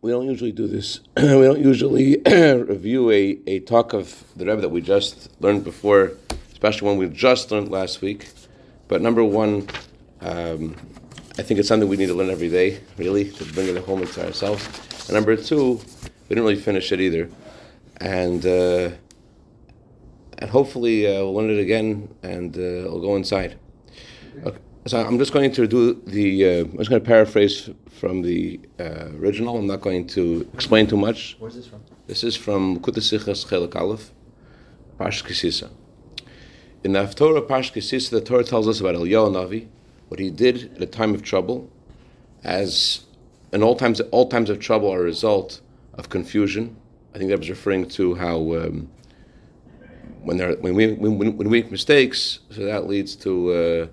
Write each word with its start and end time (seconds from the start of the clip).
we 0.00 0.10
don't 0.10 0.26
usually 0.26 0.52
do 0.52 0.66
this. 0.66 1.00
we 1.16 1.22
don't 1.22 1.60
usually 1.60 2.18
review 2.26 3.10
a, 3.10 3.38
a 3.46 3.60
talk 3.60 3.92
of 3.92 4.24
the 4.36 4.46
Rebbe 4.46 4.60
that 4.60 4.68
we 4.68 4.80
just 4.80 5.28
learned 5.40 5.64
before, 5.64 6.12
especially 6.52 6.86
one 6.86 6.96
we 6.98 7.08
just 7.08 7.50
learned 7.50 7.70
last 7.70 8.00
week. 8.00 8.28
But 8.86 9.02
number 9.02 9.24
one, 9.24 9.68
um, 10.20 10.76
I 11.38 11.42
think 11.42 11.58
it's 11.60 11.68
something 11.68 11.88
we 11.88 11.96
need 11.96 12.06
to 12.06 12.14
learn 12.14 12.30
every 12.30 12.48
day, 12.48 12.80
really, 12.96 13.30
to 13.32 13.44
bring 13.52 13.68
it 13.68 13.84
home 13.84 14.06
to 14.06 14.26
ourselves. 14.26 14.66
And 15.08 15.14
number 15.14 15.36
two, 15.36 15.72
we 15.72 16.28
didn't 16.28 16.44
really 16.44 16.60
finish 16.60 16.92
it 16.92 17.00
either. 17.00 17.28
And 18.00 18.46
uh, 18.46 18.90
and 20.38 20.50
hopefully 20.50 21.06
uh, 21.06 21.24
we'll 21.24 21.34
learn 21.34 21.50
it 21.50 21.60
again 21.60 22.14
and 22.22 22.56
uh, 22.56 22.86
we'll 22.88 23.00
go 23.00 23.16
inside. 23.16 23.58
Okay. 24.44 24.58
So 24.88 24.98
I'm 24.98 25.18
just 25.18 25.34
going 25.34 25.52
to 25.52 25.66
do 25.66 26.00
the. 26.06 26.46
Uh, 26.46 26.64
I'm 26.64 26.78
just 26.78 26.88
going 26.88 27.02
to 27.02 27.06
paraphrase 27.06 27.68
from 27.90 28.22
the 28.22 28.58
uh, 28.80 29.10
original. 29.20 29.58
I'm 29.58 29.66
not 29.66 29.82
going 29.82 30.06
to 30.06 30.48
explain 30.54 30.86
too 30.86 30.96
much. 30.96 31.36
Where's 31.38 31.56
this 31.56 31.66
from? 31.66 31.82
This 32.06 32.24
is 32.24 32.36
from 32.36 32.80
Kutasichas 32.80 33.44
Chelek 33.46 33.76
Aleph, 33.76 34.12
Pash 34.96 35.20
Ki 35.20 35.34
Sisa. 35.34 35.68
In 36.84 36.92
the 36.92 37.04
Torah 37.04 37.42
Pash 37.42 37.70
Ki 37.70 37.82
Sisa, 37.82 38.12
the 38.14 38.22
Torah 38.22 38.44
tells 38.44 38.66
us 38.66 38.80
about 38.80 38.94
Eliyahu 38.94 39.30
Navi, 39.30 39.68
what 40.08 40.20
he 40.20 40.30
did 40.30 40.74
at 40.76 40.80
a 40.80 40.86
time 40.86 41.14
of 41.14 41.22
trouble, 41.22 41.70
as 42.42 43.04
in 43.52 43.62
all 43.62 43.76
times, 43.76 44.00
all 44.10 44.26
times 44.26 44.48
of 44.48 44.58
trouble 44.58 44.90
are 44.90 45.00
a 45.00 45.04
result 45.04 45.60
of 45.98 46.08
confusion. 46.08 46.74
I 47.14 47.18
think 47.18 47.28
that 47.28 47.38
was 47.38 47.50
referring 47.50 47.90
to 47.90 48.14
how 48.14 48.38
um, 48.54 48.88
when 50.22 50.38
there 50.38 50.56
when 50.56 50.74
we 50.74 50.94
when, 50.94 51.18
when 51.18 51.36
we 51.36 51.44
make 51.44 51.70
mistakes, 51.70 52.38
so 52.48 52.64
that 52.64 52.86
leads 52.86 53.14
to 53.16 53.52
uh, 53.52 53.86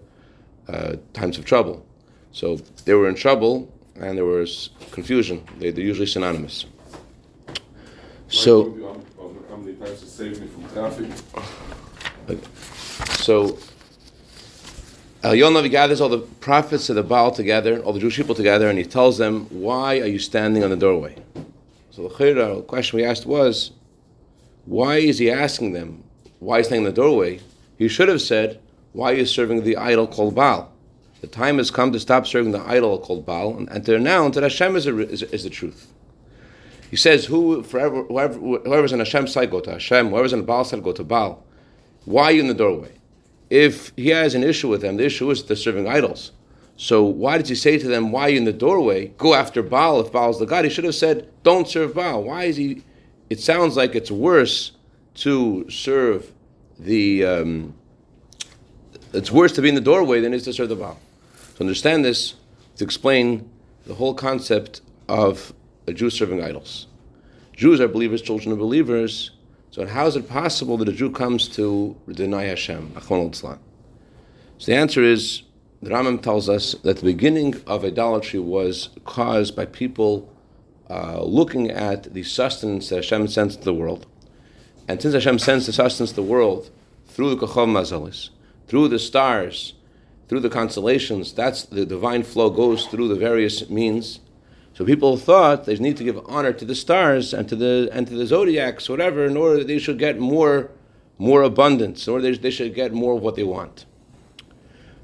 uh, 0.67 0.95
times 1.13 1.37
of 1.37 1.45
trouble. 1.45 1.85
So 2.31 2.57
they 2.85 2.93
were 2.93 3.07
in 3.07 3.15
trouble 3.15 3.71
and 3.95 4.17
there 4.17 4.25
was 4.25 4.71
confusion. 4.91 5.43
They, 5.59 5.69
are 5.69 5.79
usually 5.79 6.07
synonymous. 6.07 6.65
So, 8.27 8.75
so 13.11 13.57
Elyonav 15.23 15.69
gathers 15.71 16.01
all 16.01 16.09
the 16.09 16.19
prophets 16.19 16.89
of 16.89 16.95
the 16.95 17.03
Baal 17.03 17.31
together, 17.31 17.81
all 17.81 17.93
the 17.93 17.99
Jewish 17.99 18.15
people 18.15 18.35
together, 18.35 18.69
and 18.69 18.77
he 18.77 18.85
tells 18.85 19.17
them, 19.17 19.45
"Why 19.49 19.99
are 19.99 20.07
you 20.07 20.19
standing 20.19 20.63
on 20.63 20.71
the 20.71 20.75
doorway?" 20.75 21.15
So 21.91 22.07
the 22.07 22.63
question 22.67 22.97
we 22.97 23.05
asked 23.05 23.25
was, 23.25 23.71
"Why 24.65 24.97
is 24.97 25.19
he 25.19 25.31
asking 25.31 25.73
them? 25.73 26.03
Why 26.39 26.59
is 26.59 26.65
he 26.65 26.69
standing 26.69 26.87
in 26.87 26.93
the 26.93 27.01
doorway?" 27.01 27.39
He 27.77 27.87
should 27.87 28.07
have 28.09 28.21
said, 28.21 28.59
why 28.95 29.11
are 29.11 29.15
you 29.15 29.25
serving 29.25 29.63
the 29.63 29.75
idol 29.75 30.07
called 30.07 30.35
Baal? 30.35 30.71
The 31.19 31.27
time 31.27 31.57
has 31.57 31.69
come 31.69 31.91
to 31.91 31.99
stop 31.99 32.25
serving 32.25 32.53
the 32.53 32.61
idol 32.61 32.97
called 32.97 33.25
Baal 33.25 33.57
and, 33.57 33.67
and 33.69 33.85
to 33.85 33.95
announce 33.97 34.35
that 34.35 34.43
Hashem 34.43 34.77
is, 34.77 34.87
a, 34.87 34.97
is, 34.97 35.21
is, 35.21 35.43
the 35.43 35.49
truth. 35.49 35.91
He 36.89 36.95
says, 36.95 37.25
Who 37.25 37.61
forever, 37.61 38.03
whoever, 38.03 38.39
whoever's 38.39 38.93
on 38.93 38.99
Hashem's 38.99 39.33
side, 39.33 39.51
go 39.51 39.59
to 39.59 39.71
Hashem. 39.71 40.11
Whoever's 40.11 40.31
on 40.31 40.45
Baal's 40.45 40.69
side, 40.69 40.81
go 40.81 40.93
to 40.93 41.03
Baal. 41.03 41.43
Why 42.05 42.25
are 42.25 42.31
you 42.31 42.39
in 42.39 42.47
the 42.47 42.53
doorway? 42.53 42.93
If 43.49 43.91
he 43.97 44.09
has 44.09 44.33
an 44.33 44.43
issue 44.43 44.69
with 44.69 44.79
them, 44.79 44.95
the 44.95 45.05
issue 45.05 45.29
is 45.29 45.43
they're 45.43 45.57
serving 45.57 45.89
idols. 45.89 46.31
So 46.77 47.03
why 47.03 47.37
did 47.37 47.49
he 47.49 47.55
say 47.55 47.77
to 47.77 47.87
them, 47.89 48.13
Why 48.13 48.21
are 48.21 48.29
you 48.29 48.37
in 48.37 48.45
the 48.45 48.53
doorway? 48.53 49.07
Go 49.17 49.33
after 49.33 49.61
Baal 49.61 49.99
if 49.99 50.13
Baal's 50.13 50.39
the 50.39 50.45
God. 50.45 50.63
He 50.63 50.71
should 50.71 50.85
have 50.85 50.95
said, 50.95 51.29
Don't 51.43 51.67
serve 51.67 51.95
Baal. 51.95 52.23
Why 52.23 52.45
is 52.45 52.55
he? 52.55 52.83
It 53.29 53.41
sounds 53.41 53.75
like 53.75 53.93
it's 53.93 54.11
worse 54.11 54.71
to 55.15 55.69
serve 55.69 56.31
the. 56.79 57.25
Um, 57.25 57.75
it's 59.15 59.31
worse 59.31 59.51
to 59.53 59.61
be 59.61 59.69
in 59.69 59.75
the 59.75 59.81
doorway 59.81 60.19
than 60.19 60.33
it 60.33 60.37
is 60.37 60.43
to 60.43 60.53
serve 60.53 60.69
the 60.69 60.75
Baal. 60.75 60.99
To 61.55 61.61
understand 61.61 62.03
this, 62.03 62.35
to 62.77 62.83
explain 62.83 63.49
the 63.85 63.95
whole 63.95 64.13
concept 64.13 64.81
of 65.07 65.53
a 65.87 65.93
Jew 65.93 66.09
serving 66.09 66.43
idols. 66.43 66.87
Jews 67.55 67.79
are 67.79 67.87
believers, 67.87 68.21
children 68.21 68.51
of 68.51 68.59
believers. 68.59 69.31
So 69.71 69.85
how 69.85 70.07
is 70.07 70.15
it 70.15 70.27
possible 70.27 70.77
that 70.77 70.89
a 70.89 70.91
Jew 70.91 71.11
comes 71.11 71.47
to 71.49 71.95
deny 72.11 72.43
Hashem? 72.43 72.93
So 72.99 73.57
the 74.65 74.75
answer 74.75 75.03
is, 75.03 75.43
the 75.81 75.89
Rambam 75.91 76.21
tells 76.21 76.49
us 76.49 76.73
that 76.83 76.97
the 76.97 77.03
beginning 77.03 77.55
of 77.67 77.85
idolatry 77.85 78.39
was 78.39 78.89
caused 79.05 79.55
by 79.55 79.65
people 79.65 80.33
uh, 80.89 81.21
looking 81.23 81.69
at 81.69 82.13
the 82.13 82.23
sustenance 82.23 82.89
that 82.89 82.97
Hashem 82.97 83.27
sends 83.27 83.55
to 83.57 83.63
the 83.63 83.73
world. 83.73 84.07
And 84.87 85.01
since 85.01 85.13
Hashem 85.13 85.39
sends 85.39 85.65
the 85.65 85.73
sustenance 85.73 86.11
to 86.11 86.15
the 86.17 86.23
world 86.23 86.69
through 87.07 87.35
the 87.35 87.47
Kachom 87.47 87.71
Mazalis, 87.71 88.29
through 88.67 88.87
the 88.87 88.99
stars, 88.99 89.73
through 90.27 90.41
the 90.41 90.49
constellations. 90.49 91.33
That's 91.33 91.63
the 91.63 91.85
divine 91.85 92.23
flow 92.23 92.49
goes 92.49 92.87
through 92.87 93.07
the 93.07 93.15
various 93.15 93.69
means. 93.69 94.19
So 94.73 94.83
people 94.83 95.15
thought 95.17 95.65
they 95.65 95.75
need 95.77 95.97
to 95.97 96.03
give 96.03 96.19
honor 96.25 96.51
to 96.51 96.65
the 96.65 96.75
stars 96.75 97.33
and 97.33 97.47
to 97.47 97.55
the 97.55 97.89
and 97.93 98.07
to 98.07 98.15
the 98.15 98.25
zodiacs, 98.25 98.89
whatever, 98.89 99.25
in 99.25 99.37
order 99.37 99.59
that 99.59 99.67
they 99.67 99.79
should 99.79 99.97
get 99.97 100.19
more 100.19 100.71
more 101.17 101.43
abundance, 101.43 102.07
or 102.07 102.19
they, 102.19 102.33
they 102.33 102.51
should 102.51 102.75
get 102.75 102.91
more 102.91 103.15
of 103.15 103.21
what 103.21 103.35
they 103.35 103.43
want. 103.43 103.85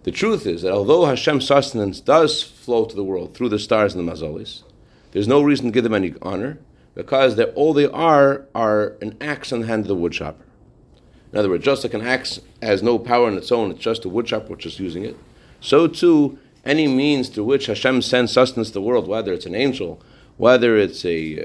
The 0.03 0.11
truth 0.11 0.45
is 0.45 0.63
that 0.63 0.73
although 0.73 1.05
Hashem's 1.05 1.45
sustenance 1.45 2.01
does 2.01 2.43
flow 2.43 2.85
to 2.85 2.95
the 2.95 3.03
world 3.03 3.33
through 3.33 3.49
the 3.49 3.59
stars 3.59 3.93
and 3.93 4.05
the 4.05 4.11
mazolis, 4.11 4.63
there's 5.11 5.28
no 5.28 5.41
reason 5.41 5.67
to 5.67 5.72
give 5.72 5.83
them 5.83 5.93
any 5.93 6.16
honor 6.22 6.57
because 6.95 7.39
all 7.39 7.73
they 7.73 7.88
are 7.88 8.45
are 8.53 8.97
an 9.01 9.16
axe 9.22 9.51
in 9.51 9.61
the 9.61 9.67
hand 9.67 9.83
of 9.83 9.88
the 9.88 9.95
woodchopper. 9.95 10.43
In 11.31 11.39
other 11.39 11.49
words, 11.49 11.63
just 11.63 11.83
like 11.83 11.93
an 11.93 12.01
axe 12.01 12.39
has 12.61 12.83
no 12.83 12.99
power 12.99 13.27
on 13.27 13.37
its 13.37 13.51
own, 13.51 13.71
it's 13.71 13.79
just 13.79 14.05
a 14.05 14.09
woodchopper 14.09 14.49
which 14.49 14.65
is 14.65 14.79
using 14.79 15.05
it. 15.05 15.17
So 15.61 15.87
too, 15.87 16.37
any 16.65 16.87
means 16.87 17.29
through 17.29 17.45
which 17.45 17.67
Hashem 17.67 18.01
sends 18.01 18.33
sustenance 18.33 18.69
to 18.69 18.73
the 18.75 18.81
world, 18.81 19.07
whether 19.07 19.31
it's 19.33 19.45
an 19.45 19.55
angel, 19.55 20.01
whether 20.37 20.77
it's 20.77 21.05
a, 21.05 21.39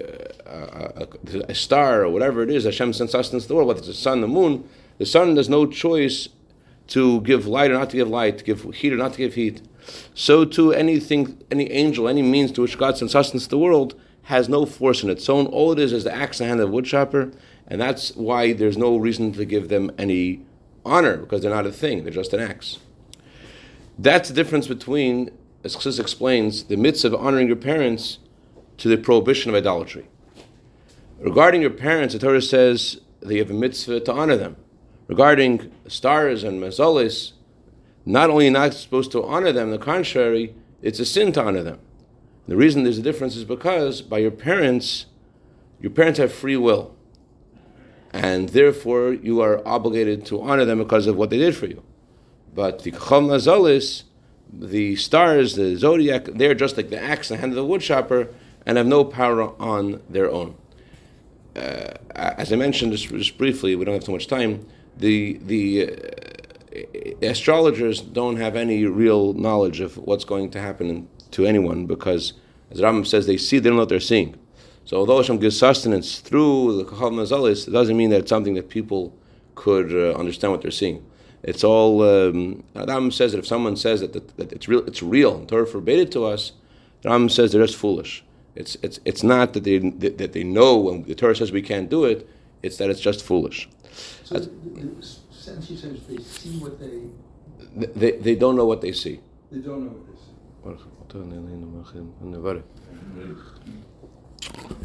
uh, 0.46 0.92
a, 0.96 1.38
a, 1.38 1.40
a 1.50 1.54
star 1.54 2.02
or 2.02 2.10
whatever 2.10 2.42
it 2.42 2.50
is, 2.50 2.64
Hashem 2.64 2.92
sends 2.92 3.12
sustenance 3.12 3.44
to 3.44 3.48
the 3.48 3.54
world, 3.54 3.68
whether 3.68 3.78
it's 3.78 3.88
the 3.88 3.94
sun, 3.94 4.20
the 4.20 4.28
moon, 4.28 4.68
the 4.98 5.06
sun 5.06 5.36
has 5.36 5.48
no 5.48 5.66
choice 5.66 6.28
to 6.88 7.20
give 7.22 7.46
light 7.46 7.70
or 7.70 7.74
not 7.74 7.90
to 7.90 7.96
give 7.96 8.08
light, 8.08 8.38
to 8.38 8.44
give 8.44 8.62
heat 8.74 8.92
or 8.92 8.96
not 8.96 9.12
to 9.12 9.18
give 9.18 9.34
heat. 9.34 9.62
So 10.14 10.44
too, 10.44 10.72
anything, 10.72 11.38
any 11.50 11.70
angel, 11.70 12.08
any 12.08 12.22
means 12.22 12.52
to 12.52 12.62
which 12.62 12.78
God 12.78 12.98
sends 12.98 13.12
sustenance 13.12 13.44
to 13.44 13.50
the 13.50 13.58
world 13.58 13.94
has 14.24 14.48
no 14.48 14.66
force 14.66 15.04
in 15.04 15.10
its 15.10 15.28
own. 15.28 15.46
All 15.46 15.72
it 15.72 15.78
is 15.78 15.92
is 15.92 16.04
the 16.04 16.14
axe 16.14 16.40
in 16.40 16.44
the 16.44 16.48
hand 16.48 16.60
of 16.60 16.68
the 16.68 16.74
woodchopper, 16.74 17.30
and 17.68 17.80
that's 17.80 18.14
why 18.14 18.52
there's 18.52 18.76
no 18.76 18.96
reason 18.96 19.32
to 19.32 19.44
give 19.44 19.68
them 19.68 19.90
any 19.98 20.42
honor 20.84 21.16
because 21.16 21.42
they're 21.42 21.50
not 21.50 21.66
a 21.66 21.72
thing; 21.72 22.04
they're 22.04 22.12
just 22.12 22.32
an 22.32 22.40
axe. 22.40 22.78
That's 23.98 24.28
the 24.28 24.34
difference 24.34 24.68
between, 24.68 25.30
as 25.64 25.74
Chassidus 25.74 26.00
explains, 26.00 26.64
the 26.64 26.76
mitzvah 26.76 27.08
of 27.08 27.14
honoring 27.14 27.46
your 27.46 27.56
parents 27.56 28.18
to 28.78 28.88
the 28.88 28.98
prohibition 28.98 29.50
of 29.50 29.56
idolatry. 29.56 30.06
Regarding 31.18 31.62
your 31.62 31.70
parents, 31.70 32.12
the 32.12 32.20
Torah 32.20 32.42
says 32.42 33.00
that 33.20 33.32
you 33.32 33.40
have 33.40 33.50
a 33.50 33.54
mitzvah 33.54 34.00
to 34.00 34.12
honor 34.12 34.36
them. 34.36 34.56
Regarding 35.08 35.72
stars 35.86 36.44
and 36.44 36.60
mazolis, 36.60 37.32
not 38.04 38.28
only 38.28 38.50
not 38.50 38.74
supposed 38.74 39.10
to 39.12 39.24
honor 39.24 39.50
them, 39.50 39.70
the 39.70 39.78
contrary, 39.78 40.54
it's 40.82 41.00
a 41.00 41.06
sin 41.06 41.32
to 41.32 41.42
honor 41.42 41.62
them. 41.62 41.78
The 42.46 42.56
reason 42.56 42.84
there's 42.84 42.98
a 42.98 43.02
difference 43.02 43.34
is 43.34 43.44
because 43.44 44.02
by 44.02 44.18
your 44.18 44.30
parents, 44.30 45.06
your 45.80 45.90
parents 45.90 46.18
have 46.18 46.32
free 46.32 46.56
will 46.56 46.95
and 48.16 48.48
therefore 48.50 49.12
you 49.12 49.40
are 49.40 49.66
obligated 49.66 50.26
to 50.26 50.42
honor 50.42 50.64
them 50.64 50.78
because 50.78 51.06
of 51.06 51.16
what 51.16 51.30
they 51.30 51.38
did 51.38 51.56
for 51.56 51.66
you. 51.66 51.82
But 52.54 52.82
the 52.82 52.90
Chacham 52.90 53.28
Nazalis, 53.28 54.04
the 54.52 54.96
stars, 54.96 55.56
the 55.56 55.76
zodiac, 55.76 56.24
they're 56.24 56.54
just 56.54 56.76
like 56.76 56.90
the 56.90 57.02
axe 57.02 57.30
in 57.30 57.36
the 57.36 57.40
hand 57.40 57.52
of 57.52 57.56
the 57.56 57.66
woodchopper 57.66 58.28
and 58.64 58.78
have 58.78 58.86
no 58.86 59.04
power 59.04 59.42
on 59.60 60.02
their 60.08 60.30
own. 60.30 60.56
Uh, 61.54 61.94
as 62.14 62.52
I 62.52 62.56
mentioned 62.56 62.92
just, 62.92 63.08
just, 63.08 63.38
briefly, 63.38 63.76
we 63.76 63.84
don't 63.84 63.94
have 63.94 64.04
too 64.04 64.12
much 64.12 64.26
time. 64.26 64.66
The 64.96 65.38
the 65.42 65.90
uh, 65.90 67.26
astrologers 67.26 68.00
don't 68.00 68.36
have 68.36 68.56
any 68.56 68.84
real 68.84 69.32
knowledge 69.32 69.80
of 69.80 69.96
what's 69.96 70.24
going 70.24 70.50
to 70.50 70.60
happen 70.60 71.08
to 71.30 71.46
anyone 71.46 71.86
because, 71.86 72.34
as 72.70 72.80
Rambam 72.80 73.06
says, 73.06 73.26
they 73.26 73.36
see 73.36 73.58
they 73.58 73.70
don't 73.70 73.76
know 73.76 73.82
what 73.82 73.88
they're 73.88 74.00
seeing. 74.00 74.36
So 74.86 74.98
although 74.98 75.16
Hashem 75.16 75.38
gives 75.38 75.58
sustenance 75.58 76.20
through 76.20 76.78
the 76.78 76.84
Kachav 76.84 77.12
Mazalis, 77.12 77.66
it 77.66 77.72
doesn't 77.72 77.96
mean 77.96 78.10
that 78.10 78.20
it's 78.20 78.28
something 78.28 78.54
that 78.54 78.68
people 78.68 79.12
could 79.56 79.92
uh, 79.92 80.16
understand 80.16 80.52
what 80.52 80.62
they're 80.62 80.70
seeing. 80.70 81.04
It's 81.42 81.64
all 81.64 82.02
um, 82.02 82.62
Adam 82.76 83.10
says 83.10 83.32
that 83.32 83.38
if 83.38 83.46
someone 83.46 83.76
says 83.76 84.00
that, 84.00 84.12
that, 84.12 84.36
that, 84.36 84.52
it's 84.52 84.68
real, 84.68 84.86
it's 84.86 85.02
real, 85.02 85.36
and 85.36 85.48
Torah 85.48 85.66
forbade 85.66 85.98
it 85.98 86.12
to 86.12 86.24
us. 86.24 86.52
Adam 87.04 87.28
says 87.28 87.52
they're 87.52 87.64
just 87.64 87.76
foolish. 87.76 88.24
It's 88.54 88.76
it's 88.82 89.00
it's 89.04 89.22
not 89.22 89.52
that 89.54 89.64
they 89.64 89.78
that, 89.78 90.18
that 90.18 90.32
they 90.32 90.44
know 90.44 90.76
when 90.78 91.02
the 91.02 91.14
Torah 91.14 91.36
says 91.36 91.52
we 91.52 91.62
can't 91.62 91.90
do 91.90 92.04
it. 92.04 92.28
It's 92.62 92.78
that 92.78 92.88
it's 92.88 93.00
just 93.00 93.24
foolish. 93.24 93.68
So 94.24 94.38
the, 94.38 94.48
the 94.48 95.06
sentence 95.30 95.70
you 95.70 95.76
says 95.76 96.00
they 96.08 96.18
see 96.18 96.58
what 96.58 96.80
they. 96.80 97.02
They, 97.94 98.12
they 98.12 98.34
don't 98.34 98.56
know 98.56 98.64
what 98.64 98.80
they 98.80 98.92
see. 98.92 99.20
They 99.52 99.58
don't 99.58 99.84
know 99.84 99.90
what 99.90 100.06
they 100.06 100.16
see 100.16 100.26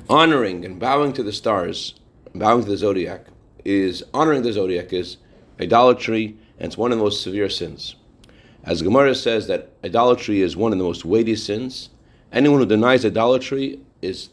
honoring 0.10 0.66
and 0.66 0.80
bowing 0.80 1.14
to 1.14 1.24
the 1.24 1.32
stars, 1.32 1.96
bowing 2.36 2.64
to 2.64 2.70
the 2.70 2.78
zodiac, 2.78 3.28
is 3.64 4.04
honoring 4.14 4.42
the 4.42 4.52
zodiac 4.52 4.92
is 4.92 5.18
idolatry, 5.60 6.38
and 6.58 6.68
it's 6.68 6.78
one 6.78 6.92
of 6.92 6.98
the 6.98 7.04
most 7.04 7.22
severe 7.22 7.50
sins. 7.50 7.96
As 8.64 8.82
Gemara 8.82 9.16
says 9.16 9.48
that 9.48 9.72
idolatry 9.84 10.42
is 10.42 10.58
one 10.58 10.72
of 10.72 10.78
the 10.78 10.84
most 10.84 11.06
weighty 11.06 11.36
sins. 11.36 11.90
Anyone 12.32 12.60
who 12.60 12.66
denies 12.66 13.06
idolatry 13.06 13.80
is 14.02 14.30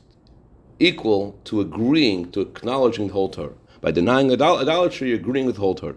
equal 0.78 1.38
to 1.44 1.60
agreeing 1.60 2.30
to 2.32 2.40
acknowledging 2.40 3.06
the 3.06 3.12
whole 3.12 3.28
Torah. 3.28 3.54
By 3.80 3.90
denying 3.90 4.30
idol- 4.32 4.58
idolatry, 4.58 5.08
you're 5.08 5.18
agreeing 5.18 5.46
with 5.46 5.56
the 5.56 5.60
whole 5.60 5.74
Torah. 5.74 5.96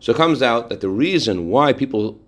So 0.00 0.12
it 0.12 0.16
comes 0.16 0.42
out 0.42 0.68
that 0.68 0.80
the 0.80 0.88
reason 0.88 1.48
why 1.48 1.72
people 1.72 2.20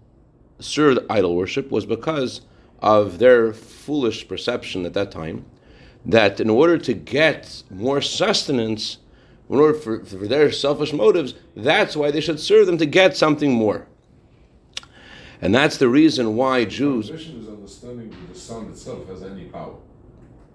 served 0.58 1.00
idol 1.08 1.36
worship 1.36 1.70
was 1.70 1.86
because 1.86 2.40
of 2.80 3.18
their 3.18 3.52
foolish 3.52 4.26
perception 4.26 4.84
at 4.84 4.94
that 4.94 5.10
time 5.10 5.44
that 6.04 6.40
in 6.40 6.50
order 6.50 6.78
to 6.78 6.94
get 6.94 7.62
more 7.70 8.00
sustenance, 8.00 8.98
in 9.48 9.58
order 9.58 9.78
for, 9.78 10.04
for 10.04 10.26
their 10.26 10.50
selfish 10.50 10.92
motives, 10.92 11.34
that's 11.56 11.96
why 11.96 12.10
they 12.10 12.20
should 12.20 12.40
serve 12.40 12.66
them 12.66 12.78
to 12.78 12.86
get 12.86 13.16
something 13.16 13.52
more. 13.52 13.86
And 15.42 15.54
that's 15.54 15.78
the 15.78 15.88
reason 15.88 16.36
why 16.36 16.64
Jews. 16.64 17.08
Prohibition 17.08 17.40
is 17.40 17.48
understanding 17.48 18.10
that 18.10 18.32
the 18.32 18.38
sun 18.38 18.68
itself 18.68 19.08
has 19.08 19.22
any 19.22 19.44
power. 19.46 19.74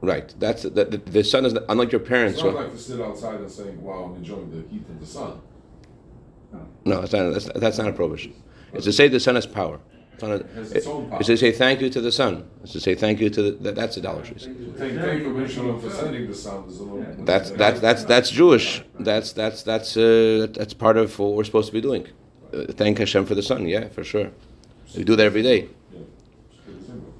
Right. 0.02 0.34
That's 0.38 0.64
the, 0.64 0.70
the, 0.70 0.98
the 0.98 1.24
sun 1.24 1.46
is 1.46 1.54
not, 1.54 1.64
unlike 1.70 1.92
your 1.92 2.02
parents. 2.02 2.38
It's 2.38 2.46
not 2.46 2.56
like 2.56 2.72
to 2.72 2.78
sit 2.78 3.02
outside 3.02 3.40
and 3.40 3.50
saying, 3.50 3.82
"Wow, 3.82 4.04
I'm 4.04 4.16
enjoying 4.18 4.52
the 4.52 4.68
heat 4.70 4.88
of 4.88 5.00
the 5.00 5.06
sun." 5.06 5.42
No, 6.86 7.02
that's 7.02 7.14
not, 7.14 7.32
that's, 7.32 7.50
that's 7.56 7.78
not 7.80 7.88
a 7.88 7.94
prohibition. 7.94 8.36
It's 8.74 8.86
to 8.86 8.94
say 8.94 9.08
the 9.08 9.20
sun 9.20 9.36
has 9.36 9.48
power. 9.48 9.80
It's, 10.22 10.56
has 10.56 10.72
its 10.72 11.28
to 11.28 11.38
say 11.38 11.52
thank 11.52 11.82
you 11.82 11.90
to 11.90 12.02
the 12.02 12.12
sun. 12.12 12.48
It's 12.64 12.74
to 12.74 12.80
say 12.80 12.96
thank 12.96 13.20
you 13.20 13.30
to 13.30 13.42
the, 13.42 13.52
that, 13.52 13.76
that's 13.76 13.98
idolatry. 13.98 14.38
Thank, 14.38 15.00
take 15.02 15.24
permission 15.24 15.80
for 15.80 15.90
sending 15.90 16.28
the 16.28 16.34
sun. 16.36 16.64
Is 16.68 16.80
a 16.80 16.84
little, 16.84 17.26
That's 17.26 17.52
that's 17.52 17.80
that's 17.80 18.04
that's 18.06 18.30
Jewish. 18.30 18.84
That's 19.00 19.34
that's 19.34 19.64
that's 19.64 19.98
uh, 19.98 20.48
that's 20.52 20.74
part 20.74 20.98
of 20.98 21.18
what 21.20 21.34
we're 21.34 21.44
supposed 21.44 21.68
to 21.68 21.74
be 21.74 21.82
doing. 21.82 22.08
Uh, 22.54 22.66
thank 22.72 23.00
Hashem 23.00 23.26
for 23.26 23.36
the 23.36 23.44
sun. 23.44 23.68
Yeah, 23.68 23.90
for 23.90 24.04
sure. 24.04 24.32
We 24.96 25.04
do 25.04 25.16
that 25.16 25.26
every 25.26 25.44
day. 25.44 25.68
Yeah. 25.92 26.00
It's 26.00 26.58
pretty 26.64 26.86
simple. 26.86 27.14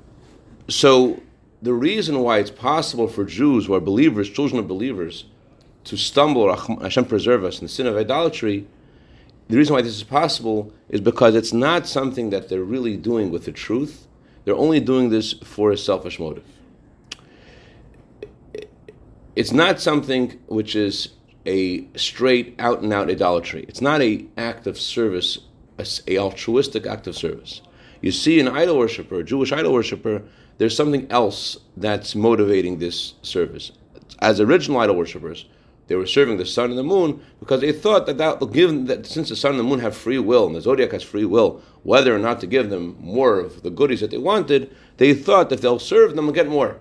So 0.70 1.22
the 1.62 1.74
reason 1.74 2.20
why 2.20 2.40
it's 2.40 2.52
possible 2.52 3.08
for 3.08 3.26
Jews 3.26 3.66
who 3.66 3.74
are 3.74 3.80
believers, 3.80 4.30
children 4.30 4.60
of 4.60 4.68
believers, 4.68 5.26
to 5.86 5.98
stumble, 5.98 6.56
Hashem 6.56 7.06
preserve 7.06 7.44
us, 7.44 7.60
in 7.60 7.66
the 7.66 7.70
sin 7.70 7.88
of 7.88 7.96
idolatry, 7.98 8.68
the 9.48 9.58
reason 9.58 9.76
why 9.76 9.82
this 9.82 9.96
is 9.96 10.04
possible 10.04 10.74
is 10.90 11.02
because 11.02 11.36
it's 11.36 11.54
not 11.54 11.88
something 11.88 12.32
that 12.32 12.50
they're 12.50 12.64
really 12.64 12.98
doing 12.98 13.30
with 13.32 13.46
the 13.46 13.52
truth. 13.52 14.08
They're 14.44 14.56
only 14.56 14.80
doing 14.80 15.10
this 15.10 15.34
for 15.34 15.72
a 15.72 15.78
selfish 15.78 16.20
motive. 16.20 16.46
It's 19.36 19.52
not 19.52 19.80
something 19.80 20.40
which 20.48 20.76
is 20.76 21.10
a 21.46 21.88
straight 21.96 22.56
out 22.58 22.82
and 22.82 22.92
out 22.92 23.10
idolatry. 23.10 23.66
It's 23.68 23.82
not 23.82 24.02
a 24.02 24.26
act 24.38 24.66
of 24.66 24.80
service, 24.80 25.40
a, 26.08 26.18
altruistic 26.18 26.88
act 26.88 27.06
of 27.08 27.16
service. 27.16 27.62
You 28.02 28.12
see 28.12 28.40
an 28.40 28.48
idol 28.48 28.78
worshiper, 28.78 29.20
a 29.20 29.24
Jewish 29.24 29.52
idol 29.52 29.74
worshiper, 29.74 30.24
there's 30.58 30.76
something 30.76 31.06
else 31.12 31.58
that's 31.76 32.16
motivating 32.16 32.80
this 32.80 33.16
service. 33.22 33.72
As 34.20 34.40
original 34.40 34.80
idol 34.80 34.96
worshippers, 34.96 35.46
they 35.88 35.96
were 35.96 36.08
serving 36.08 36.38
the 36.38 36.46
sun 36.46 36.72
and 36.72 36.80
the 36.80 36.84
moon 36.84 37.22
because 37.40 37.62
they 37.62 37.72
thought 37.72 38.06
that 38.08 38.18
that 38.18 38.40
given 38.52 38.86
that 38.86 39.06
since 39.06 39.30
the 39.30 39.36
sun 39.36 39.52
and 39.52 39.60
the 39.60 39.64
moon 39.64 39.80
have 39.80 39.96
free 39.96 40.18
will 40.18 40.48
and 40.48 40.56
the 40.56 40.62
zodiac 40.62 40.92
has 40.92 41.04
free 41.04 41.26
will, 41.26 41.62
whether 41.84 42.16
or 42.16 42.20
not 42.20 42.40
to 42.40 42.48
give 42.48 42.70
them 42.70 42.98
more 43.00 43.40
of 43.40 43.62
the 43.62 43.70
goodies 43.70 44.02
that 44.02 44.10
they 44.10 44.18
wanted, 44.18 44.76
they 44.98 45.14
thought 45.14 45.50
that 45.50 45.56
if 45.56 45.62
they'll 45.62 45.80
serve 45.80 46.16
them, 46.16 46.26
they'll 46.26 46.34
get 46.34 46.48
more. 46.48 46.80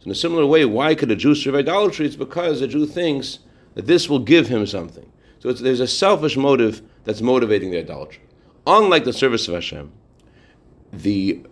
So 0.00 0.06
in 0.06 0.12
a 0.12 0.14
similar 0.14 0.46
way, 0.46 0.64
why 0.64 0.94
could 0.94 1.10
a 1.10 1.16
Jew 1.16 1.34
serve 1.34 1.56
idolatry? 1.56 2.06
It's 2.06 2.16
because 2.16 2.60
a 2.62 2.68
Jew 2.68 2.86
thinks 2.86 3.40
that 3.74 3.86
this 3.86 4.08
will 4.08 4.20
give 4.20 4.48
him 4.48 4.66
something. 4.66 5.12
So 5.40 5.52
there's 5.52 5.80
a 5.80 5.86
selfish 5.86 6.36
motive 6.36 6.82
that's 7.04 7.20
motivating 7.20 7.70
the 7.70 7.78
idolatry. 7.78 8.22
Unlike 8.66 9.04
the 9.04 9.12
service 9.12 9.46
of 9.48 9.54
Hashem, 9.54 9.92
the 10.92 11.42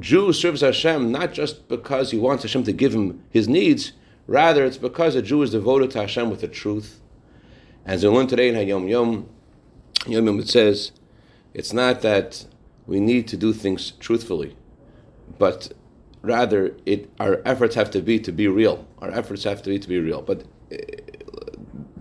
Jew 0.00 0.32
serves 0.32 0.60
Hashem 0.62 1.10
not 1.12 1.32
just 1.32 1.68
because 1.68 2.10
he 2.10 2.18
wants 2.18 2.44
Hashem 2.44 2.64
to 2.64 2.72
give 2.72 2.94
him 2.94 3.22
his 3.30 3.48
needs, 3.48 3.92
rather 4.28 4.64
it's 4.64 4.76
because 4.76 5.16
a 5.16 5.22
Jew 5.22 5.42
is 5.42 5.50
devoted 5.50 5.90
to 5.92 6.02
Hashem 6.02 6.30
with 6.30 6.42
the 6.42 6.48
truth. 6.48 7.00
As 7.84 8.04
we 8.04 8.10
learned 8.10 8.28
today 8.28 8.48
in 8.48 8.54
Hayom 8.54 8.88
Yom, 8.88 9.28
Yom 10.06 10.26
Yom 10.26 10.38
it 10.38 10.48
says, 10.48 10.92
it's 11.54 11.72
not 11.72 12.02
that 12.02 12.46
we 12.86 13.00
need 13.00 13.26
to 13.28 13.36
do 13.36 13.52
things 13.52 13.92
truthfully, 13.92 14.54
but 15.38 15.72
rather 16.22 16.76
it 16.84 17.10
our 17.18 17.40
efforts 17.44 17.74
have 17.74 17.90
to 17.90 18.02
be 18.02 18.20
to 18.20 18.30
be 18.30 18.46
real. 18.46 18.86
Our 18.98 19.10
efforts 19.10 19.44
have 19.44 19.62
to 19.62 19.70
be 19.70 19.78
to 19.78 19.88
be 19.88 19.98
real. 19.98 20.22
But 20.22 20.44
uh, 20.70 20.76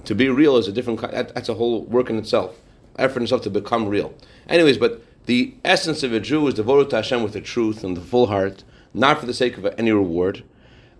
to 0.03 0.13
be 0.13 0.29
real 0.29 0.57
is 0.57 0.67
a 0.67 0.71
different 0.71 0.99
that's 1.01 1.49
a 1.49 1.53
whole 1.53 1.83
work 1.85 2.09
in 2.09 2.17
itself. 2.17 2.61
Effort 2.97 3.17
in 3.17 3.23
itself 3.23 3.43
to 3.43 3.49
become 3.49 3.87
real. 3.87 4.13
Anyways, 4.49 4.77
but 4.77 5.03
the 5.25 5.55
essence 5.63 6.03
of 6.03 6.13
a 6.13 6.19
Jew 6.19 6.47
is 6.47 6.53
devoted 6.55 6.89
to 6.89 6.97
Hashem 6.97 7.23
with 7.23 7.33
the 7.33 7.41
truth 7.41 7.83
and 7.83 7.95
the 7.95 8.01
full 8.01 8.27
heart, 8.27 8.63
not 8.93 9.19
for 9.19 9.25
the 9.25 9.33
sake 9.33 9.57
of 9.57 9.65
any 9.77 9.91
reward. 9.91 10.43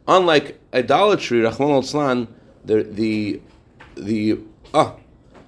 Unlike 0.07 0.59
idolatry, 0.74 1.42
Rahman 1.42 1.71
al 1.71 2.27
the 2.63 2.83
the 2.83 3.42
the 3.95 4.39
ah, 4.74 4.95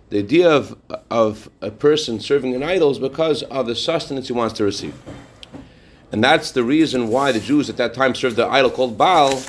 the 0.10 0.20
idea 0.20 0.50
of 0.50 0.78
of 1.10 1.50
a 1.62 1.72
person 1.72 2.20
serving 2.20 2.56
an 2.56 2.64
idol 2.64 2.92
is 2.92 3.00
because 3.00 3.44
of 3.44 3.68
the 3.68 3.76
sustenance 3.76 4.28
he 4.28 4.34
wants 4.34 4.56
to 4.56 4.64
receive. 4.64 4.96
And 6.12 6.24
that's 6.24 6.52
the 6.52 6.64
reason 6.64 7.08
why 7.08 7.32
the 7.32 7.40
Jews 7.40 7.70
at 7.70 7.78
that 7.78 7.94
time 7.94 8.16
served 8.16 8.36
the 8.36 8.48
idol 8.48 8.72
called 8.72 8.98
Baal. 8.98 9.42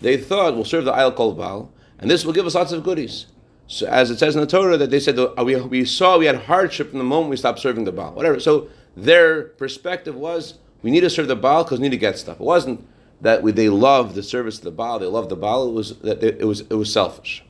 They 0.00 0.16
thought, 0.16 0.54
we'll 0.54 0.64
serve 0.64 0.84
the 0.84 0.92
idol 0.92 1.12
called 1.12 1.38
Baal, 1.38 1.70
and 1.98 2.10
this 2.10 2.24
will 2.24 2.32
give 2.32 2.46
us 2.46 2.54
lots 2.54 2.72
of 2.72 2.82
goodies. 2.82 3.26
So, 3.68 3.86
as 3.86 4.10
it 4.10 4.18
says 4.18 4.34
in 4.34 4.40
the 4.40 4.46
Torah, 4.46 4.76
that 4.76 4.90
they 4.90 5.00
said, 5.00 5.18
"Uh, 5.18 5.32
we, 5.44 5.56
we 5.56 5.84
saw 5.84 6.18
we 6.18 6.26
had 6.26 6.36
hardship 6.36 6.90
from 6.90 6.98
the 6.98 7.04
moment 7.04 7.30
we 7.30 7.36
stopped 7.36 7.58
serving 7.58 7.84
the 7.84 7.92
Baal. 7.92 8.12
Whatever. 8.12 8.40
So 8.40 8.68
their 8.96 9.44
perspective 9.44 10.14
was, 10.14 10.54
we 10.82 10.90
need 10.90 11.00
to 11.00 11.10
serve 11.10 11.28
the 11.28 11.36
Baal 11.36 11.64
because 11.64 11.78
we 11.78 11.84
need 11.84 11.90
to 11.90 11.98
get 11.98 12.18
stuff. 12.18 12.40
It 12.40 12.44
wasn't 12.44 12.86
that 13.20 13.44
they 13.44 13.68
loved 13.68 14.14
the 14.14 14.22
service 14.22 14.58
of 14.58 14.64
the 14.64 14.70
Baal, 14.70 14.98
they 14.98 15.06
loved 15.06 15.28
the 15.28 15.36
Baal, 15.36 15.68
it 15.68 15.72
was, 15.72 15.98
that 15.98 16.22
it 16.22 16.46
was, 16.46 16.60
it 16.60 16.74
was 16.74 16.92
selfish. 16.92 17.44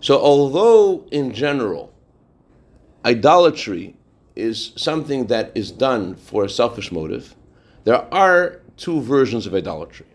So 0.00 0.18
although 0.18 1.04
in 1.10 1.32
general, 1.32 1.92
idolatry 3.04 3.96
is 4.36 4.72
something 4.76 5.26
that 5.26 5.50
is 5.54 5.70
done 5.70 6.14
for 6.14 6.44
a 6.44 6.48
selfish 6.48 6.92
motive, 6.92 7.34
there 7.84 8.12
are 8.14 8.60
two 8.76 9.00
versions 9.00 9.46
of 9.46 9.54
idolatry. 9.54 10.06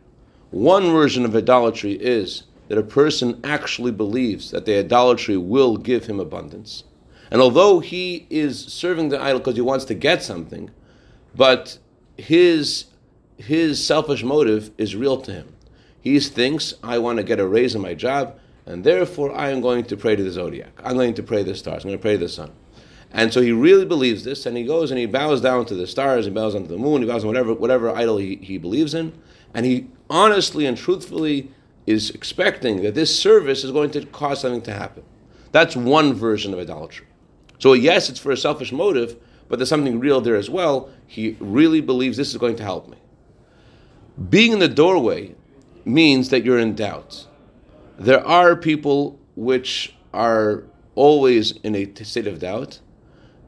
One 0.52 0.92
version 0.92 1.26
of 1.26 1.36
idolatry 1.36 1.94
is 1.94 2.44
that 2.70 2.78
a 2.78 2.84
person 2.84 3.40
actually 3.44 3.92
believes 3.92 4.52
that 4.52 4.66
the 4.66 4.78
idolatry 4.78 5.38
will 5.38 5.78
give 5.78 6.06
him 6.06 6.20
abundance. 6.20 6.84
And 7.30 7.42
although 7.42 7.80
he 7.80 8.28
is 8.30 8.64
serving 8.66 9.10
the 9.10 9.22
idol 9.22 9.40
because 9.40 9.56
he 9.56 9.62
wants 9.62 9.86
to 9.86 9.94
get 9.96 10.24
something, 10.24 10.70
but 11.36 11.80
his, 12.16 12.86
his 13.45 13.86
selfish 13.86 14.24
motive 14.24 14.72
is 14.78 14.95
real 14.95 15.18
to 15.22 15.31
him. 15.31 15.54
He 16.00 16.19
thinks, 16.19 16.74
I 16.81 16.98
want 17.00 17.18
to 17.18 17.24
get 17.24 17.39
a 17.39 17.48
raise 17.48 17.75
in 17.75 17.82
my 17.82 17.94
job, 17.94 18.39
and 18.65 18.84
therefore 18.84 19.36
I 19.36 19.50
am 19.50 19.62
going 19.62 19.84
to 19.86 19.98
pray 19.98 20.15
to 20.15 20.24
the 20.24 20.32
zodiac. 20.32 20.72
I'm 20.84 20.96
going 20.96 21.13
to 21.15 21.24
pray 21.24 21.44
to 21.44 21.51
the 21.51 21.56
stars. 21.56 21.84
I'm 21.84 21.89
going 21.89 22.00
to 22.00 22.01
pray 22.01 22.13
to 22.13 22.20
the 22.20 22.29
sun. 22.29 22.51
And 23.12 23.34
so 23.34 23.41
he 23.41 23.51
really 23.51 23.86
believes 23.86 24.24
this, 24.24 24.46
and 24.46 24.56
he 24.56 24.63
goes 24.63 24.91
and 24.91 25.00
he 25.00 25.06
bows 25.06 25.41
down 25.41 25.65
to 25.68 25.75
the 25.75 25.86
stars, 25.86 26.25
he 26.25 26.32
bows 26.32 26.53
down 26.53 26.63
to 26.63 26.70
the 26.70 26.77
moon, 26.77 27.01
he 27.01 27.08
bows 27.08 27.22
down 27.22 27.27
whatever 27.27 27.53
whatever 27.53 27.89
idol 27.91 28.18
he, 28.18 28.38
he 28.38 28.58
believes 28.58 28.94
in, 28.94 29.13
and 29.53 29.65
he 29.65 29.88
honestly 30.10 30.65
and 30.65 30.77
truthfully 30.77 31.51
is 31.86 32.10
expecting 32.12 32.82
that 32.82 32.96
this 32.96 33.18
service 33.18 33.63
is 33.63 33.72
going 33.72 33.91
to 33.91 34.06
cause 34.08 34.41
something 34.41 34.62
to 34.62 34.74
happen. 34.74 35.03
That's 35.51 35.75
one 35.75 36.13
version 36.13 36.53
of 36.53 36.60
idolatry. 36.60 37.06
So 37.60 37.74
yes, 37.74 38.10
it's 38.10 38.20
for 38.20 38.32
a 38.32 38.38
selfish 38.38 38.72
motive, 38.72 39.18
but 39.48 39.60
there's 39.60 39.70
something 39.70 40.00
real 40.00 40.22
there 40.22 40.36
as 40.36 40.50
well. 40.50 40.89
He 41.06 41.38
really 41.39 41.82
believes 41.82 42.18
this 42.18 42.32
is 42.32 42.38
going 42.38 42.56
to 42.56 42.63
help 42.63 42.88
me. 42.89 42.98
Being 44.29 44.53
in 44.53 44.60
the 44.60 44.67
doorway 44.67 45.36
means 45.86 46.29
that 46.29 46.43
you're 46.43 46.60
in 46.60 46.75
doubt. 46.75 47.27
There 47.98 48.25
are 48.25 48.55
people 48.55 49.20
which 49.36 49.96
are 50.13 50.63
always 50.96 51.51
in 51.63 51.75
a 51.75 51.91
state 52.03 52.27
of 52.27 52.39
doubt, 52.39 52.79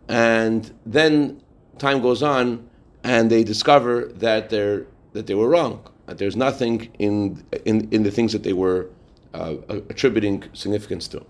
and 0.08 0.72
then 0.86 1.42
time 1.78 2.02
goes 2.02 2.24
on, 2.24 2.68
and 3.04 3.30
they 3.30 3.44
discover 3.44 4.06
that 4.16 4.50
they're 4.50 4.86
that 5.14 5.28
they 5.28 5.36
were 5.36 5.50
wrong. 5.50 5.88
That 6.08 6.18
there's 6.18 6.36
nothing 6.36 6.90
in 7.00 7.44
in, 7.66 7.88
in 7.92 8.04
the 8.04 8.12
things 8.12 8.32
that 8.34 8.44
they 8.44 8.54
were 8.54 8.90
uh, 9.34 9.56
attributing 9.90 10.44
significance 10.54 11.08
to. 11.10 11.24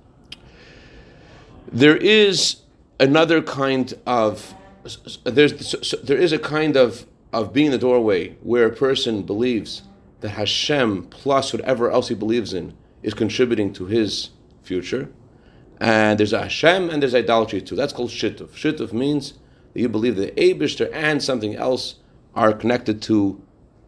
There 1.71 1.97
is 1.97 2.57
another 2.99 3.41
kind 3.41 3.93
of 4.05 4.53
there's 5.23 5.93
there 6.03 6.17
is 6.17 6.31
a 6.31 6.39
kind 6.39 6.77
of 6.77 7.05
of 7.35 7.51
being 7.51 7.67
in 7.67 7.71
the 7.73 7.77
doorway 7.77 8.29
where 8.41 8.65
a 8.65 8.73
person 8.73 9.21
believes 9.21 9.83
that 10.21 10.29
Hashem 10.29 11.07
plus 11.07 11.51
whatever 11.51 11.91
else 11.91 12.07
he 12.07 12.15
believes 12.15 12.53
in 12.53 12.73
is 13.03 13.13
contributing 13.13 13.73
to 13.73 13.85
his 13.85 14.29
future. 14.63 15.09
And 15.81 16.17
there's 16.17 16.31
a 16.31 16.43
Hashem 16.43 16.89
and 16.89 17.01
there's 17.01 17.13
idolatry 17.13 17.61
too. 17.61 17.75
That's 17.75 17.91
called 17.91 18.09
shituf. 18.09 18.51
Shituf 18.51 18.93
means 18.93 19.33
that 19.73 19.81
you 19.81 19.89
believe 19.89 20.15
that 20.15 20.35
Abishter 20.37 20.89
and 20.93 21.21
something 21.21 21.55
else 21.55 21.95
are 22.33 22.53
connected 22.53 23.01
to 23.03 23.41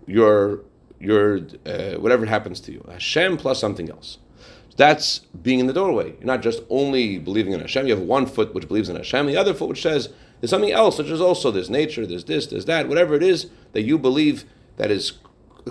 your 0.05 0.63
your 0.99 1.39
uh, 1.65 1.93
whatever 1.93 2.25
happens 2.25 2.59
to 2.61 2.73
you. 2.73 2.85
Hashem 2.89 3.37
plus 3.37 3.59
something 3.59 3.89
else. 3.89 4.17
That's 4.75 5.19
being 5.41 5.59
in 5.59 5.67
the 5.67 5.73
doorway. 5.73 6.09
You're 6.17 6.25
not 6.25 6.41
just 6.41 6.61
only 6.69 7.17
believing 7.17 7.53
in 7.53 7.61
Hashem. 7.61 7.87
You 7.87 7.95
have 7.95 8.03
one 8.03 8.25
foot 8.25 8.53
which 8.53 8.67
believes 8.67 8.89
in 8.89 8.95
Hashem, 8.97 9.25
the 9.25 9.37
other 9.37 9.53
foot 9.53 9.69
which 9.69 9.81
says 9.81 10.09
there's 10.39 10.49
something 10.49 10.71
else, 10.71 10.97
which 10.97 11.07
is 11.07 11.21
also 11.21 11.51
there's 11.51 11.69
nature, 11.69 12.05
there's 12.05 12.25
this, 12.25 12.47
there's 12.47 12.65
that, 12.65 12.87
whatever 12.87 13.15
it 13.15 13.23
is 13.23 13.49
that 13.73 13.81
you 13.83 13.97
believe 13.97 14.45
that 14.77 14.91
is 14.91 15.13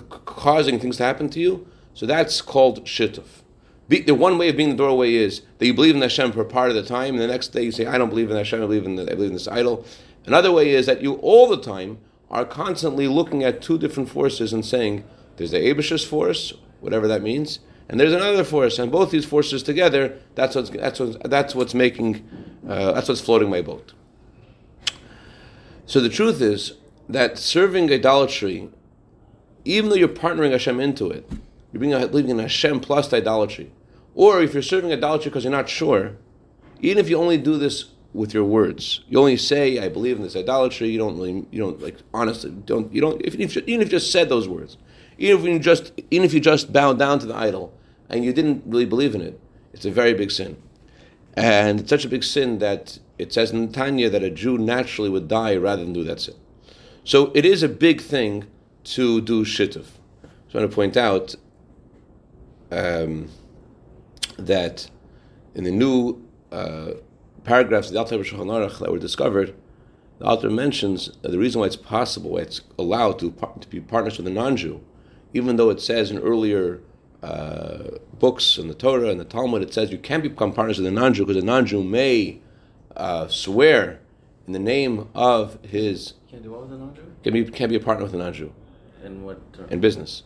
causing 0.09 0.79
things 0.79 0.97
to 0.97 1.03
happen 1.03 1.29
to 1.29 1.39
you. 1.39 1.67
So 1.93 2.05
that's 2.05 2.41
called 2.41 2.85
shituf. 2.85 3.41
Be, 3.89 4.01
the 4.01 4.13
one 4.13 4.37
way 4.37 4.49
of 4.49 4.57
being 4.57 4.69
the 4.69 4.75
doorway 4.75 5.13
is 5.13 5.41
that 5.57 5.65
you 5.65 5.73
believe 5.73 5.95
in 5.95 6.01
Hashem 6.01 6.33
for 6.33 6.43
part 6.43 6.69
of 6.69 6.75
the 6.75 6.83
time, 6.83 7.13
and 7.13 7.21
the 7.21 7.27
next 7.27 7.49
day 7.49 7.63
you 7.63 7.71
say, 7.71 7.85
"I 7.85 7.97
don't 7.97 8.09
believe 8.09 8.29
in 8.29 8.35
Hashem. 8.35 8.61
I 8.61 8.65
believe 8.65 8.85
in 8.85 8.97
the, 8.97 9.03
I 9.03 9.15
believe 9.15 9.29
in 9.29 9.33
this 9.33 9.47
idol." 9.47 9.85
Another 10.25 10.51
way 10.51 10.71
is 10.71 10.85
that 10.87 11.01
you 11.01 11.13
all 11.15 11.47
the 11.47 11.57
time 11.57 11.99
are 12.29 12.43
constantly 12.43 13.07
looking 13.07 13.43
at 13.43 13.61
two 13.61 13.77
different 13.77 14.09
forces 14.09 14.51
and 14.51 14.65
saying, 14.65 15.05
"There's 15.37 15.51
the 15.51 15.59
Abish's 15.69 16.03
force, 16.03 16.53
whatever 16.81 17.07
that 17.07 17.23
means, 17.23 17.59
and 17.87 17.97
there's 17.97 18.11
another 18.11 18.43
force, 18.43 18.77
and 18.77 18.91
both 18.91 19.09
these 19.11 19.25
forces 19.25 19.63
together, 19.63 20.17
that's 20.35 20.55
what's 20.55 20.69
that's 20.69 20.99
what's, 20.99 21.17
that's 21.23 21.55
what's 21.55 21.73
making, 21.73 22.27
uh, 22.67 22.91
that's 22.91 23.07
what's 23.07 23.21
floating 23.21 23.49
my 23.49 23.61
boat." 23.61 23.93
So 25.87 26.01
the 26.01 26.09
truth 26.09 26.41
is 26.41 26.73
that 27.07 27.37
serving 27.37 27.91
idolatry, 27.91 28.69
even 29.63 29.89
though 29.89 29.95
you're 29.95 30.09
partnering 30.09 30.51
Hashem 30.51 30.81
into 30.81 31.09
it, 31.09 31.25
you're 31.71 31.79
being 31.79 31.97
believing 32.09 32.31
in 32.31 32.39
Hashem 32.39 32.81
plus 32.81 33.11
idolatry. 33.13 33.71
Or 34.13 34.41
if 34.41 34.53
you're 34.53 34.61
serving 34.61 34.91
idolatry 34.91 35.29
because 35.29 35.45
you're 35.45 35.51
not 35.51 35.69
sure, 35.69 36.17
even 36.81 36.97
if 36.97 37.09
you 37.09 37.17
only 37.17 37.37
do 37.37 37.57
this 37.57 37.85
with 38.13 38.33
your 38.33 38.43
words, 38.43 39.01
you 39.07 39.17
only 39.17 39.37
say, 39.37 39.79
"I 39.79 39.87
believe 39.87 40.17
in 40.17 40.23
this 40.23 40.35
idolatry." 40.35 40.89
You 40.89 40.97
don't 40.97 41.15
really, 41.17 41.45
you 41.51 41.59
don't 41.61 41.81
like 41.81 41.95
honestly, 42.13 42.51
don't 42.65 42.93
you 42.93 42.99
don't 42.99 43.21
if, 43.23 43.35
if 43.35 43.55
even 43.55 43.81
if 43.81 43.87
you 43.87 43.99
just 43.99 44.11
said 44.11 44.27
those 44.27 44.49
words, 44.49 44.75
even 45.17 45.39
if 45.39 45.47
you 45.47 45.59
just 45.59 45.93
even 46.11 46.25
if 46.25 46.33
you 46.33 46.41
just 46.41 46.73
bowed 46.73 46.99
down 46.99 47.19
to 47.19 47.25
the 47.25 47.35
idol 47.35 47.73
and 48.09 48.25
you 48.25 48.33
didn't 48.33 48.63
really 48.65 48.85
believe 48.85 49.15
in 49.15 49.21
it, 49.21 49.39
it's 49.71 49.85
a 49.85 49.91
very 49.91 50.13
big 50.13 50.31
sin, 50.31 50.57
and 51.37 51.79
it's 51.79 51.89
such 51.89 52.03
a 52.03 52.09
big 52.09 52.23
sin 52.23 52.57
that 52.57 52.97
it 53.19 53.31
says 53.31 53.51
in 53.51 53.71
Tanya 53.71 54.09
that 54.09 54.23
a 54.23 54.31
Jew 54.31 54.57
naturally 54.57 55.09
would 55.09 55.27
die 55.27 55.55
rather 55.55 55.83
than 55.83 55.93
do 55.93 56.03
that 56.03 56.19
sin. 56.19 56.33
So 57.03 57.31
it 57.35 57.45
is 57.45 57.61
a 57.61 57.69
big 57.69 58.01
thing 58.01 58.45
to 58.95 59.21
do 59.21 59.45
shituf. 59.45 59.85
So 60.49 60.55
I 60.55 60.57
want 60.57 60.71
to 60.71 60.75
point 60.75 60.97
out 60.97 61.35
um, 62.71 63.29
that 64.39 64.89
in 65.53 65.63
the 65.63 65.71
new 65.71 66.25
uh, 66.51 66.93
paragraphs 67.43 67.89
of 67.89 67.93
the 67.93 67.99
Alter 67.99 68.17
Shulchan 68.17 68.47
Aruch 68.47 68.79
that 68.79 68.91
were 68.91 68.97
discovered, 68.97 69.53
the 70.17 70.25
Alter 70.25 70.49
mentions 70.49 71.11
the 71.21 71.37
reason 71.37 71.61
why 71.61 71.67
it's 71.67 71.75
possible, 71.75 72.31
why 72.31 72.41
it's 72.41 72.61
allowed 72.79 73.19
to, 73.19 73.31
to 73.59 73.67
be 73.67 73.79
partners 73.79 74.17
with 74.17 74.25
a 74.25 74.31
non-Jew, 74.31 74.81
even 75.35 75.57
though 75.57 75.69
it 75.69 75.81
says 75.81 76.09
in 76.09 76.17
earlier 76.17 76.81
uh, 77.27 77.97
books 78.19 78.57
and 78.57 78.69
the 78.69 78.73
Torah 78.73 79.09
and 79.09 79.19
the 79.19 79.25
Talmud, 79.25 79.61
it 79.61 79.73
says 79.73 79.91
you 79.91 79.97
can't 79.97 80.23
become 80.23 80.53
partners 80.53 80.77
with 80.77 80.87
a 80.87 80.91
non-Jew 80.91 81.25
because 81.25 81.41
a 81.41 81.45
non-Jew 81.45 81.83
may 81.83 82.39
uh, 82.95 83.27
swear 83.27 83.99
in 84.47 84.53
the 84.53 84.59
name 84.59 85.07
of 85.13 85.57
his. 85.63 86.13
Can't 86.31 86.43
do 86.43 86.51
what 86.51 86.61
with 86.61 86.73
a 86.73 86.77
non-Jew? 86.77 87.01
Can 87.23 87.33
be 87.33 87.43
can 87.45 87.69
be 87.69 87.75
a 87.75 87.79
partner 87.79 88.05
with 88.05 88.13
a 88.13 88.17
non-Jew 88.17 88.51
In 89.03 89.23
what 89.23 89.37
term? 89.53 89.67
in 89.69 89.79
business. 89.79 90.23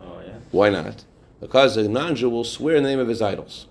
oh 0.00 0.20
yeah. 0.26 0.34
Why 0.50 0.70
not? 0.70 1.04
Because 1.40 1.76
a 1.76 1.88
non-Jew 1.88 2.30
will 2.30 2.44
swear 2.44 2.76
in 2.76 2.82
the 2.82 2.88
name 2.88 2.98
of 2.98 3.08
his 3.08 3.22
idols. 3.22 3.66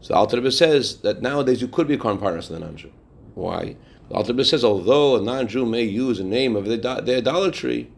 So 0.00 0.14
Alter 0.14 0.36
Rebbe 0.38 0.50
says 0.50 0.96
that 0.98 1.22
nowadays 1.22 1.60
you 1.62 1.68
could 1.68 1.86
become 1.86 2.18
partners 2.18 2.48
with 2.50 2.60
a 2.60 2.64
non-Jew. 2.64 2.90
Why? 3.34 3.76
Alter 4.10 4.32
Rebbe 4.32 4.44
says 4.44 4.64
although 4.64 5.16
a 5.16 5.20
non-Jew 5.22 5.64
may 5.64 5.84
use 5.84 6.18
the 6.18 6.24
name 6.24 6.56
of 6.56 6.64
the, 6.64 6.76
the 6.76 7.16
idolatry, 7.18 7.90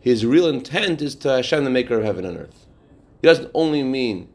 his 0.00 0.26
real 0.26 0.46
intent 0.48 1.00
is 1.00 1.14
to 1.16 1.28
Hashem, 1.30 1.64
the 1.64 1.70
Maker 1.70 1.98
of 1.98 2.04
heaven 2.04 2.24
and 2.26 2.36
earth. 2.38 2.65
He 3.20 3.28
doesn't 3.28 3.50
only 3.54 3.82
mean 3.82 4.28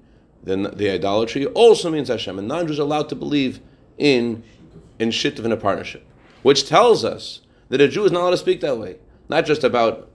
the, 0.43 0.55
the 0.75 0.89
idolatry; 0.89 1.43
it 1.43 1.51
also 1.53 1.89
means 1.89 2.07
Hashem. 2.07 2.39
And 2.39 2.47
non-Jews 2.47 2.79
are 2.79 2.83
allowed 2.83 3.09
to 3.09 3.15
believe 3.15 3.59
in 3.97 4.43
in 4.99 5.09
shituf 5.09 5.45
in 5.45 5.51
a 5.51 5.57
partnership, 5.57 6.05
which 6.43 6.67
tells 6.67 7.03
us 7.03 7.41
that 7.69 7.81
a 7.81 7.87
Jew 7.87 8.05
is 8.05 8.11
not 8.11 8.21
allowed 8.21 8.31
to 8.31 8.37
speak 8.37 8.61
that 8.61 8.77
way. 8.77 8.97
Not 9.29 9.45
just 9.45 9.63
about 9.63 10.09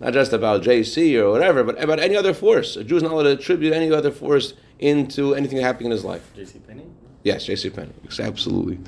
not 0.00 0.12
just 0.12 0.32
about 0.32 0.62
JC 0.62 1.18
or 1.18 1.30
whatever, 1.30 1.64
but 1.64 1.82
about 1.82 2.00
any 2.00 2.16
other 2.16 2.34
force. 2.34 2.76
A 2.76 2.84
Jew 2.84 2.96
is 2.96 3.02
not 3.02 3.12
allowed 3.12 3.24
to 3.24 3.30
attribute 3.30 3.72
any 3.72 3.90
other 3.90 4.10
force 4.10 4.54
into 4.78 5.34
anything 5.34 5.58
happening 5.58 5.86
in 5.86 5.92
his 5.92 6.04
life. 6.04 6.30
J.C. 6.36 6.58
Penney. 6.58 6.84
Yes, 7.22 7.46
J.C. 7.46 7.70
Penney. 7.70 7.92
Absolutely. 8.18 8.78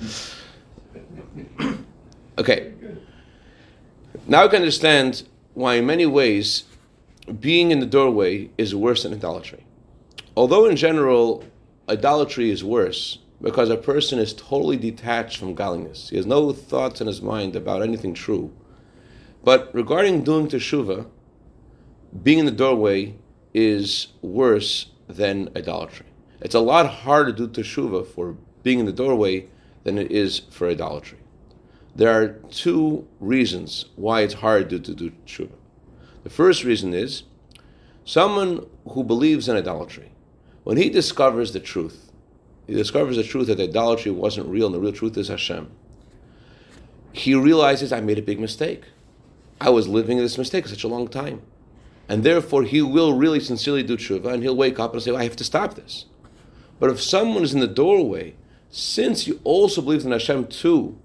Okay. 2.36 2.72
Now 4.26 4.44
we 4.44 4.50
can 4.50 4.56
understand 4.56 5.24
why, 5.54 5.74
in 5.74 5.86
many 5.86 6.06
ways, 6.06 6.64
being 7.40 7.70
in 7.70 7.80
the 7.80 7.86
doorway 7.86 8.50
is 8.58 8.74
worse 8.74 9.02
than 9.02 9.12
idolatry. 9.12 9.64
Although, 10.36 10.66
in 10.66 10.76
general, 10.76 11.44
idolatry 11.88 12.50
is 12.50 12.62
worse 12.64 13.18
because 13.40 13.70
a 13.70 13.76
person 13.76 14.18
is 14.18 14.32
totally 14.32 14.76
detached 14.76 15.38
from 15.38 15.54
godliness. 15.54 16.10
He 16.10 16.16
has 16.16 16.26
no 16.26 16.52
thoughts 16.52 17.00
in 17.00 17.06
his 17.06 17.22
mind 17.22 17.54
about 17.54 17.82
anything 17.82 18.14
true. 18.14 18.52
But 19.44 19.72
regarding 19.74 20.24
doing 20.24 20.48
teshuvah, 20.48 21.06
being 22.22 22.38
in 22.38 22.46
the 22.46 22.50
doorway 22.52 23.14
is 23.54 24.08
worse 24.22 24.86
than 25.08 25.50
idolatry. 25.56 26.06
It's 26.40 26.54
a 26.54 26.60
lot 26.60 26.86
harder 26.86 27.32
to 27.32 27.46
do 27.46 27.62
teshuvah 27.62 28.06
for 28.06 28.36
being 28.62 28.80
in 28.80 28.86
the 28.86 28.92
doorway 28.92 29.48
than 29.84 29.98
it 29.98 30.10
is 30.10 30.40
for 30.50 30.68
idolatry. 30.68 31.18
There 31.94 32.10
are 32.10 32.28
two 32.50 33.06
reasons 33.20 33.86
why 33.96 34.22
it's 34.22 34.34
hard 34.34 34.70
to, 34.70 34.78
to 34.78 34.94
do 34.94 35.10
teshuvah. 35.10 35.57
The 36.28 36.34
first 36.34 36.62
reason 36.62 36.92
is 36.92 37.22
someone 38.04 38.66
who 38.90 39.02
believes 39.02 39.48
in 39.48 39.56
idolatry, 39.56 40.10
when 40.62 40.76
he 40.76 40.90
discovers 40.90 41.54
the 41.54 41.58
truth, 41.58 42.12
he 42.66 42.74
discovers 42.74 43.16
the 43.16 43.22
truth 43.22 43.46
that 43.46 43.58
idolatry 43.58 44.10
wasn't 44.10 44.48
real 44.48 44.66
and 44.66 44.74
the 44.74 44.78
real 44.78 44.92
truth 44.92 45.16
is 45.16 45.28
Hashem. 45.28 45.70
He 47.14 47.34
realizes 47.34 47.94
I 47.94 48.02
made 48.02 48.18
a 48.18 48.22
big 48.22 48.38
mistake. 48.38 48.84
I 49.58 49.70
was 49.70 49.88
living 49.88 50.18
this 50.18 50.36
mistake 50.36 50.64
for 50.64 50.68
such 50.68 50.84
a 50.84 50.88
long 50.88 51.08
time. 51.08 51.40
And 52.10 52.22
therefore, 52.24 52.64
he 52.64 52.82
will 52.82 53.14
really 53.14 53.40
sincerely 53.40 53.82
do 53.82 53.96
tshuva 53.96 54.30
and 54.30 54.42
he'll 54.42 54.54
wake 54.54 54.78
up 54.78 54.92
and 54.92 55.02
say, 55.02 55.16
I 55.16 55.22
have 55.22 55.36
to 55.36 55.44
stop 55.44 55.76
this. 55.76 56.04
But 56.78 56.90
if 56.90 57.00
someone 57.00 57.42
is 57.42 57.54
in 57.54 57.60
the 57.60 57.66
doorway, 57.66 58.34
since 58.68 59.22
he 59.22 59.40
also 59.44 59.80
believes 59.80 60.04
in 60.04 60.12
Hashem 60.12 60.48
too, 60.48 60.98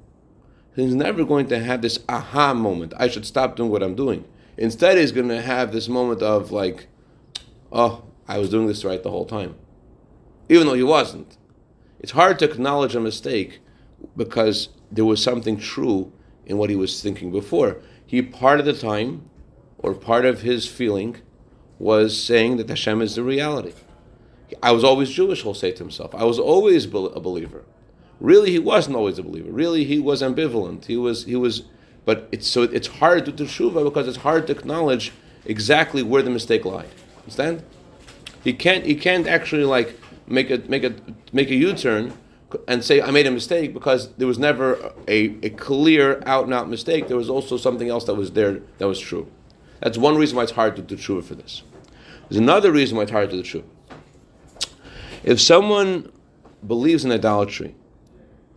he's 0.76 0.94
never 0.94 1.24
going 1.24 1.48
to 1.48 1.64
have 1.64 1.82
this 1.82 2.00
aha 2.10 2.54
moment. 2.54 2.94
I 2.98 3.08
should 3.08 3.26
stop 3.26 3.56
doing 3.56 3.72
what 3.72 3.84
I'm 3.84 3.96
doing. 3.96 4.26
Instead, 4.58 4.98
he's 4.98 5.12
going 5.12 5.30
to 5.30 5.42
have 5.42 5.72
this 5.72 5.88
moment 5.88 6.22
of 6.22 6.52
like, 6.52 6.88
oh, 7.72 8.04
I 8.28 8.38
was 8.38 8.50
doing 8.50 8.68
this 8.68 8.86
right 8.86 9.02
the 9.02 9.12
whole 9.12 9.26
time. 9.26 9.56
Even 10.50 10.68
though 10.68 10.74
he 10.74 10.84
wasn't. 10.84 11.38
It's 12.00 12.12
hard 12.12 12.38
to 12.40 12.46
acknowledge 12.46 12.96
a 12.96 13.00
mistake 13.00 13.60
because 14.16 14.70
there 14.92 15.06
was 15.06 15.24
something 15.24 15.58
true 15.58 16.12
in 16.46 16.58
what 16.58 16.70
he 16.70 16.76
was 16.76 17.02
thinking 17.02 17.32
before. 17.32 17.82
He, 18.06 18.22
part 18.22 18.60
of 18.60 18.66
the 18.66 18.74
time, 18.74 19.30
or 19.78 19.94
part 19.94 20.26
of 20.26 20.42
his 20.42 20.68
feeling, 20.68 21.18
was 21.80 22.22
saying 22.22 22.58
that 22.58 22.70
Hashem 22.70 23.02
is 23.02 23.16
the 23.16 23.24
reality. 23.24 23.74
I 24.62 24.72
was 24.72 24.84
always 24.84 25.10
Jewish, 25.10 25.44
he'll 25.44 25.54
say 25.54 25.72
to 25.72 25.84
himself. 25.84 26.14
I 26.14 26.26
was 26.26 26.38
always 26.38 26.86
a 26.86 26.90
believer. 26.90 27.64
Really, 28.20 28.52
he 28.52 28.60
wasn't 28.60 28.96
always 28.96 29.18
a 29.18 29.24
believer. 29.24 29.52
Really, 29.52 29.84
he 29.84 30.00
was 30.00 30.22
ambivalent. 30.22 30.86
He 30.86 30.96
was, 30.96 31.26
he 31.26 31.36
was, 31.36 31.64
but 32.06 32.28
it's 32.32 32.48
so 32.48 32.64
it's 32.64 32.88
hard 32.88 33.26
to 33.26 33.32
do 33.32 33.46
tshuva 33.46 33.84
because 33.84 34.08
it's 34.08 34.18
hard 34.18 34.48
to 34.48 34.54
acknowledge 34.54 35.12
exactly 35.46 36.04
where 36.04 36.22
the 36.22 36.30
mistake 36.30 36.66
lied. 36.66 36.90
Understand? 37.20 37.64
He 38.44 38.54
can't, 38.54 38.86
he 38.86 38.96
can't 38.96 39.28
actually 39.28 39.64
like 39.64 40.00
make 40.28 40.50
a 40.50 40.58
make 40.68 40.84
a 40.84 40.94
make 41.32 41.50
a 41.50 41.56
U-turn 41.56 42.14
and 42.68 42.84
say 42.84 43.02
I 43.02 43.12
made 43.12 43.26
a 43.26 43.32
mistake 43.32 43.74
because 43.74 44.14
there 44.16 44.28
was 44.28 44.38
never 44.38 44.94
a, 45.08 45.36
a 45.44 45.50
clear 45.52 46.22
out 46.26 46.46
and 46.46 46.54
out 46.54 46.70
mistake. 46.70 47.08
There 47.08 47.18
was 47.18 47.30
also 47.30 47.58
something 47.58 47.90
else 47.90 48.06
that 48.06 48.16
was 48.16 48.32
there 48.32 48.60
that 48.78 48.88
was 48.88 49.00
true. 49.00 49.32
That's 49.80 49.98
one 49.98 50.18
reason 50.18 50.38
why 50.38 50.44
it's 50.44 50.52
hard 50.54 50.76
to 50.76 50.82
do 50.82 50.96
tshuva 50.96 51.24
for 51.24 51.36
this. 51.36 51.64
There's 52.30 52.40
another 52.40 52.72
reason 52.72 52.98
why 52.98 53.04
it's 53.04 53.12
hard 53.12 53.30
to 53.32 53.42
do 53.42 53.44
tshuva. 53.44 53.66
If 55.24 55.40
someone 55.40 56.12
believes 56.66 57.06
in 57.06 57.12
idolatry, 57.12 57.76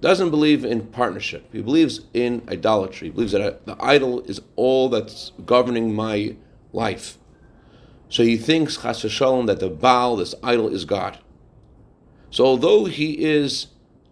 doesn't 0.07 0.31
believe 0.31 0.65
in 0.65 0.87
partnership, 0.87 1.49
he 1.53 1.61
believes 1.61 2.01
in 2.15 2.43
idolatry, 2.49 3.09
he 3.09 3.13
believes 3.13 3.33
that 3.33 3.67
the 3.67 3.77
idol 3.81 4.21
is 4.23 4.41
all 4.55 4.89
that's 4.89 5.33
governing 5.45 5.95
my 5.95 6.37
life. 6.73 7.19
So 8.09 8.23
he 8.23 8.37
thinks, 8.37 8.77
chas 8.77 9.03
v'shalom, 9.03 9.47
that 9.47 9.61
the 9.61 9.69
Baal, 9.69 10.17
this 10.17 10.35
idol, 10.43 10.69
is 10.69 10.85
God. 10.85 11.19
So 12.31 12.45
although 12.45 12.85
he 12.85 13.25
is 13.25 13.69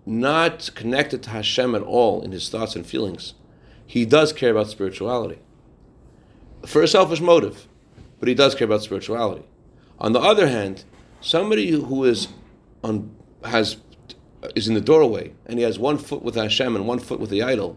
not 0.07 0.71
connected 0.75 1.23
to 1.23 1.31
Hashem 1.31 1.75
at 1.75 1.83
all 1.83 2.23
in 2.23 2.33
his 2.33 2.49
thoughts 2.49 2.75
and 2.75 2.87
feelings, 2.87 3.35
he 3.87 4.05
does 4.05 4.33
care 4.33 4.51
about 4.51 4.69
spirituality. 4.69 5.39
For 6.67 6.83
a 6.83 6.89
selfish 6.89 7.21
motive, 7.21 7.69
but 8.19 8.29
he 8.29 8.35
does 8.35 8.55
care 8.55 8.67
about 8.67 8.83
spirituality. 8.83 9.45
On 9.99 10.13
the 10.13 10.21
other 10.21 10.49
hand, 10.49 10.85
somebody 11.21 11.71
who 11.71 12.05
is 12.05 12.29
on, 12.83 13.15
has 13.45 13.77
is 14.55 14.69
in 14.69 14.75
the 14.75 14.81
doorway 14.81 15.33
and 15.47 15.59
he 15.59 15.65
has 15.65 15.79
one 15.79 15.99
foot 15.99 16.23
with 16.23 16.35
Hashem 16.35 16.77
and 16.77 16.87
one 16.87 16.99
foot 16.99 17.21
with 17.21 17.31
the 17.31 17.43
idol, 17.43 17.77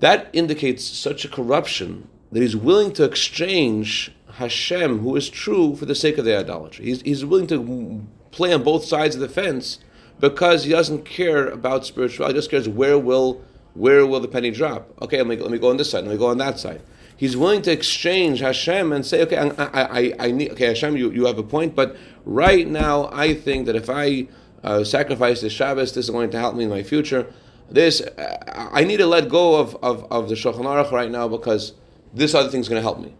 that 0.00 0.28
indicates 0.32 0.84
such 0.84 1.24
a 1.24 1.28
corruption 1.28 2.08
that 2.30 2.40
he's 2.40 2.56
willing 2.56 2.92
to 2.92 3.04
exchange 3.04 4.12
Hashem, 4.32 5.00
who 5.00 5.16
is 5.16 5.28
true, 5.28 5.74
for 5.74 5.86
the 5.86 5.94
sake 5.94 6.18
of 6.18 6.24
the 6.24 6.38
idolatry. 6.38 6.84
He's, 6.84 7.02
he's 7.02 7.24
willing 7.24 7.46
to 7.48 8.06
play 8.30 8.52
on 8.52 8.62
both 8.62 8.84
sides 8.84 9.14
of 9.14 9.20
the 9.20 9.28
fence 9.28 9.78
because 10.20 10.64
he 10.64 10.70
doesn't 10.70 11.04
care 11.04 11.48
about 11.48 11.86
spirituality. 11.86 12.34
He 12.34 12.38
just 12.38 12.50
cares 12.50 12.68
where 12.68 12.98
will 12.98 13.42
where 13.74 14.04
will 14.04 14.18
the 14.18 14.28
penny 14.28 14.50
drop. 14.50 14.90
Okay, 15.02 15.18
let 15.18 15.26
me 15.26 15.36
let 15.36 15.50
me 15.50 15.58
go 15.58 15.70
on 15.70 15.76
this 15.76 15.90
side. 15.90 16.04
Let 16.04 16.12
me 16.12 16.18
go 16.18 16.26
on 16.26 16.38
that 16.38 16.58
side. 16.58 16.82
He's 17.16 17.36
willing 17.36 17.62
to 17.62 17.72
exchange 17.72 18.40
Hashem 18.40 18.92
and 18.92 19.04
say, 19.04 19.22
okay, 19.22 19.36
I, 19.36 19.48
I, 19.48 20.00
I, 20.00 20.14
I 20.20 20.30
need, 20.30 20.52
okay, 20.52 20.66
Hashem, 20.66 20.96
you, 20.96 21.10
you 21.10 21.26
have 21.26 21.36
a 21.36 21.42
point, 21.42 21.74
but 21.74 21.96
right 22.24 22.66
now 22.68 23.10
I 23.12 23.34
think 23.34 23.66
that 23.66 23.74
if 23.74 23.90
I 23.90 24.28
uh, 24.62 24.84
sacrifice 24.84 25.40
this 25.40 25.52
Shabbos, 25.52 25.92
this 25.92 26.06
is 26.06 26.10
going 26.10 26.30
to 26.30 26.38
help 26.38 26.54
me 26.54 26.64
in 26.64 26.70
my 26.70 26.82
future. 26.82 27.32
This, 27.70 28.02
I 28.48 28.84
need 28.84 28.96
to 28.96 29.06
let 29.06 29.28
go 29.28 29.56
of, 29.56 29.76
of, 29.82 30.10
of 30.10 30.28
the 30.28 30.34
Shulchan 30.34 30.64
Aruch 30.64 30.90
right 30.90 31.10
now 31.10 31.28
because 31.28 31.74
this 32.14 32.34
other 32.34 32.48
thing 32.48 32.60
is 32.60 32.68
going 32.68 32.78
to 32.78 32.82
help 32.82 32.98
me. 32.98 33.14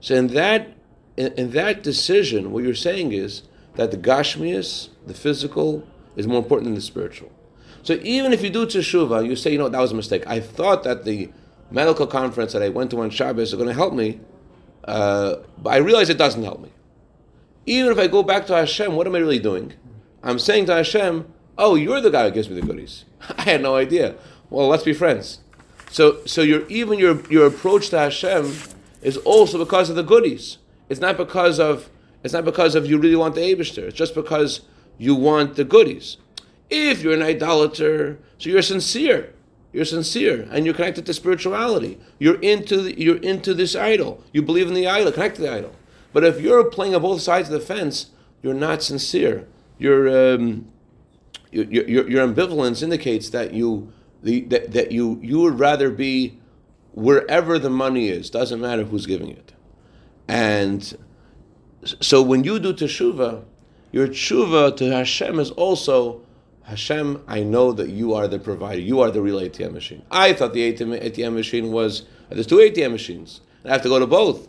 So 0.00 0.14
in 0.14 0.28
that, 0.28 0.76
in, 1.16 1.32
in 1.32 1.50
that 1.52 1.82
decision, 1.82 2.52
what 2.52 2.62
you're 2.62 2.74
saying 2.74 3.12
is 3.12 3.42
that 3.74 3.90
the 3.90 3.96
Gashmias, 3.96 4.90
the 5.06 5.14
physical, 5.14 5.86
is 6.14 6.26
more 6.26 6.38
important 6.38 6.66
than 6.66 6.74
the 6.74 6.80
spiritual. 6.80 7.32
So 7.82 7.94
even 8.02 8.32
if 8.32 8.42
you 8.42 8.50
do 8.50 8.64
teshuvah, 8.64 9.26
you 9.26 9.36
say, 9.36 9.52
you 9.52 9.58
know, 9.58 9.68
that 9.68 9.80
was 9.80 9.92
a 9.92 9.94
mistake. 9.94 10.26
I 10.26 10.40
thought 10.40 10.84
that 10.84 11.04
the 11.04 11.30
medical 11.70 12.06
conference 12.06 12.52
that 12.52 12.62
I 12.62 12.68
went 12.68 12.90
to 12.92 13.00
on 13.00 13.10
Shabbos 13.10 13.48
is 13.48 13.54
going 13.54 13.68
to 13.68 13.74
help 13.74 13.92
me, 13.92 14.20
uh, 14.84 15.36
but 15.58 15.70
I 15.70 15.76
realize 15.78 16.08
it 16.08 16.18
doesn't 16.18 16.42
help 16.44 16.60
me. 16.60 16.70
Even 17.66 17.90
if 17.92 17.98
I 17.98 18.06
go 18.06 18.22
back 18.22 18.46
to 18.46 18.54
Hashem, 18.54 18.94
what 18.94 19.06
am 19.06 19.14
I 19.14 19.18
really 19.18 19.38
doing? 19.38 19.72
I'm 20.24 20.38
saying 20.38 20.66
to 20.66 20.74
Hashem, 20.74 21.32
"Oh, 21.56 21.76
you're 21.76 22.00
the 22.00 22.10
guy 22.10 22.24
who 22.24 22.34
gives 22.34 22.48
me 22.48 22.58
the 22.58 22.66
goodies. 22.66 23.04
I 23.38 23.42
had 23.42 23.62
no 23.62 23.76
idea. 23.76 24.16
Well, 24.50 24.66
let's 24.66 24.82
be 24.82 24.94
friends." 24.94 25.38
So, 25.90 26.24
so 26.26 26.42
your 26.42 26.66
even 26.68 26.98
your 26.98 27.20
your 27.30 27.46
approach 27.46 27.90
to 27.90 27.98
Hashem 27.98 28.54
is 29.02 29.16
also 29.18 29.58
because 29.58 29.90
of 29.90 29.96
the 29.96 30.02
goodies. 30.02 30.58
It's 30.88 31.00
not 31.00 31.16
because 31.16 31.60
of 31.60 31.90
it's 32.24 32.32
not 32.32 32.44
because 32.44 32.74
of 32.74 32.86
you 32.86 32.98
really 32.98 33.16
want 33.16 33.34
the 33.34 33.42
Abishter. 33.42 33.84
It's 33.84 33.96
just 33.96 34.14
because 34.14 34.62
you 34.98 35.14
want 35.14 35.56
the 35.56 35.64
goodies. 35.64 36.16
If 36.70 37.02
you're 37.02 37.14
an 37.14 37.22
idolater, 37.22 38.18
so 38.38 38.50
you're 38.50 38.62
sincere. 38.62 39.34
You're 39.72 39.84
sincere 39.84 40.48
and 40.50 40.64
you're 40.64 40.74
connected 40.74 41.04
to 41.06 41.14
spirituality. 41.14 41.98
You're 42.18 42.40
into 42.40 42.80
the, 42.80 43.00
you're 43.00 43.16
into 43.16 43.54
this 43.54 43.74
idol. 43.74 44.22
You 44.32 44.40
believe 44.40 44.68
in 44.68 44.74
the 44.74 44.86
idol, 44.86 45.12
connect 45.12 45.36
to 45.36 45.42
the 45.42 45.52
idol. 45.52 45.74
But 46.12 46.24
if 46.24 46.40
you're 46.40 46.64
playing 46.64 46.94
on 46.94 47.02
both 47.02 47.20
sides 47.20 47.48
of 47.50 47.60
the 47.60 47.66
fence, 47.66 48.10
you're 48.40 48.54
not 48.54 48.82
sincere. 48.82 49.46
Your 49.78 50.34
um, 50.34 50.70
your, 51.50 51.64
your, 51.64 52.08
your 52.08 52.26
ambivalence 52.26 52.82
indicates 52.82 53.30
that 53.30 53.54
you 53.54 53.92
the, 54.22 54.42
that, 54.42 54.72
that 54.72 54.92
you 54.92 55.18
you 55.22 55.40
would 55.40 55.58
rather 55.58 55.90
be 55.90 56.38
wherever 56.92 57.58
the 57.58 57.70
money 57.70 58.08
is. 58.08 58.30
Doesn't 58.30 58.60
matter 58.60 58.84
who's 58.84 59.06
giving 59.06 59.30
it. 59.30 59.52
And 60.26 60.96
so 61.84 62.22
when 62.22 62.44
you 62.44 62.58
do 62.58 62.72
teshuva, 62.72 63.44
your 63.92 64.08
teshuva 64.08 64.76
to 64.76 64.90
Hashem 64.90 65.38
is 65.38 65.50
also 65.50 66.24
Hashem, 66.64 67.22
I 67.28 67.42
know 67.42 67.72
that 67.72 67.90
you 67.90 68.14
are 68.14 68.26
the 68.26 68.38
provider. 68.38 68.80
You 68.80 69.00
are 69.00 69.10
the 69.10 69.20
real 69.20 69.38
ATM 69.38 69.72
machine. 69.72 70.02
I 70.10 70.32
thought 70.32 70.54
the 70.54 70.72
ATM, 70.72 71.02
ATM 71.02 71.34
machine 71.34 71.72
was 71.72 72.04
there's 72.30 72.46
two 72.46 72.56
ATM 72.56 72.90
machines. 72.90 73.42
I 73.64 73.68
have 73.72 73.82
to 73.82 73.88
go 73.88 73.98
to 73.98 74.06
both. 74.06 74.48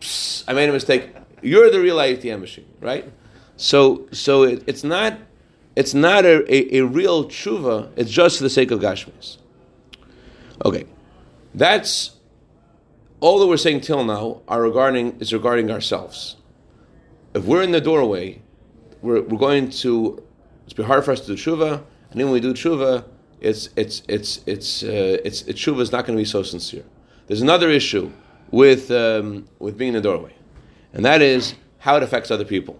Psst, 0.00 0.44
I 0.46 0.52
made 0.52 0.68
a 0.68 0.72
mistake. 0.72 1.14
You're 1.42 1.70
the 1.70 1.80
real 1.80 1.96
ATM 1.96 2.40
machine, 2.40 2.66
right? 2.80 3.10
So, 3.56 4.08
so 4.12 4.42
it, 4.42 4.64
it's 4.66 4.84
not 4.84 5.18
it's 5.76 5.94
not 5.94 6.24
a, 6.24 6.44
a, 6.52 6.78
a, 6.78 6.86
real 6.86 7.24
tshuva. 7.24 7.90
It's 7.96 8.10
just 8.10 8.38
for 8.38 8.44
the 8.44 8.50
sake 8.50 8.70
of 8.70 8.80
gashmis. 8.80 9.38
Okay, 10.64 10.84
that's 11.52 12.12
all 13.20 13.40
that 13.40 13.46
we're 13.46 13.56
saying 13.56 13.80
till 13.80 14.04
now 14.04 14.42
are 14.46 14.62
regarding 14.62 15.18
is 15.20 15.32
regarding 15.32 15.70
ourselves. 15.70 16.36
If 17.34 17.44
we're 17.44 17.62
in 17.62 17.72
the 17.72 17.80
doorway, 17.80 18.40
we're, 19.02 19.22
we're 19.22 19.38
going 19.38 19.70
to 19.70 20.22
it's 20.64 20.74
be 20.74 20.84
hard 20.84 21.04
for 21.04 21.10
us 21.10 21.20
to 21.20 21.26
do 21.26 21.34
tshuva, 21.34 21.82
and 22.10 22.20
then 22.20 22.26
when 22.26 22.34
we 22.34 22.40
do 22.40 22.54
tshuva, 22.54 23.04
it's 23.40 23.68
it's 23.76 24.02
it's 24.08 24.40
it's 24.46 24.82
uh, 24.82 25.18
it's, 25.24 25.42
it's 25.42 25.60
tshuva 25.60 25.80
is 25.80 25.90
not 25.90 26.06
going 26.06 26.16
to 26.16 26.20
be 26.20 26.24
so 26.24 26.42
sincere. 26.42 26.84
There's 27.26 27.42
another 27.42 27.68
issue 27.68 28.12
with 28.50 28.90
um, 28.90 29.46
with 29.58 29.76
being 29.76 29.88
in 29.88 29.94
the 29.94 30.00
doorway, 30.00 30.34
and 30.92 31.04
that 31.04 31.20
is 31.20 31.54
how 31.78 31.96
it 31.96 32.02
affects 32.02 32.30
other 32.30 32.44
people. 32.44 32.78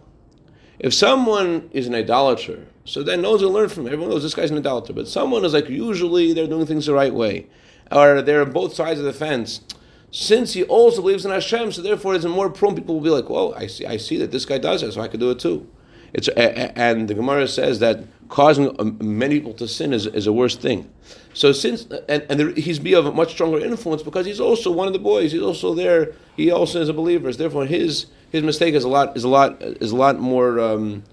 If 0.85 0.93
someone 0.93 1.71
is 1.73 1.87
an 1.87 1.95
idolater, 1.95 2.67
so 2.85 3.03
then 3.03 3.23
going 3.23 3.39
to 3.39 3.49
learn 3.49 3.71
from 3.71 3.87
him. 3.87 3.95
Everyone 3.95 4.11
knows 4.11 4.23
this 4.23 4.35
guy's 4.35 4.51
an 4.51 4.59
idolater. 4.59 4.93
But 4.93 5.09
someone 5.09 5.43
is 5.43 5.55
like 5.55 5.71
usually 5.71 6.35
they're 6.35 6.47
doing 6.47 6.67
things 6.67 6.85
the 6.85 6.93
right 6.93 7.15
way, 7.15 7.47
or 7.91 8.21
they're 8.21 8.43
on 8.43 8.53
both 8.53 8.75
sides 8.75 9.01
of 9.01 9.07
the 9.07 9.15
fence. 9.15 9.63
Since 10.11 10.53
he 10.53 10.63
also 10.65 11.01
believes 11.01 11.25
in 11.25 11.33
Hashem, 11.33 11.73
so 11.73 11.81
therefore 11.81 12.15
it's 12.15 12.27
more 12.27 12.51
prone. 12.51 12.75
People 12.75 12.97
will 12.97 13.03
be 13.03 13.09
like, 13.09 13.31
"Well, 13.31 13.55
I 13.55 13.67
see, 13.67 13.87
I 13.87 13.97
see 13.97 14.19
that 14.19 14.31
this 14.31 14.45
guy 14.45 14.59
does 14.59 14.83
it, 14.83 14.93
so 14.93 15.01
I 15.01 15.09
could 15.09 15.21
do 15.21 15.31
it 15.31 15.39
too." 15.39 15.67
It's, 16.13 16.29
and 16.29 17.09
the 17.09 17.15
Gemara 17.15 17.49
says 17.49 17.79
that 17.79 18.05
causing 18.29 18.79
um, 18.79 18.99
many 19.01 19.37
people 19.37 19.55
to 19.55 19.67
sin 19.67 19.95
is, 19.95 20.05
is 20.07 20.27
a 20.27 20.35
worse 20.35 20.55
thing. 20.55 20.91
So 21.33 21.53
since 21.53 21.87
and, 22.11 22.27
and 22.29 22.39
there, 22.39 22.51
he's 22.51 22.79
be 22.79 22.93
of 22.93 23.07
a 23.07 23.11
much 23.11 23.31
stronger 23.31 23.59
influence 23.59 24.03
because 24.03 24.27
he's 24.27 24.39
also 24.39 24.71
one 24.71 24.87
of 24.87 24.93
the 24.93 24.99
boys. 24.99 25.33
He's 25.33 25.41
also 25.41 25.73
there. 25.73 26.13
He 26.37 26.51
also 26.51 26.83
is 26.83 26.91
a 26.91 26.93
believer. 26.93 27.33
Therefore, 27.33 27.65
his 27.65 28.07
his 28.35 28.43
mistake 28.43 28.75
is 28.75 28.83
a 28.83 28.89
lot 28.89 29.17
is 29.17 29.23
a 29.23 29.29
lot 29.29 29.63
is 29.63 29.93
a 29.93 29.97
lot 29.97 30.19
more 30.19 30.59
um, 30.59 31.05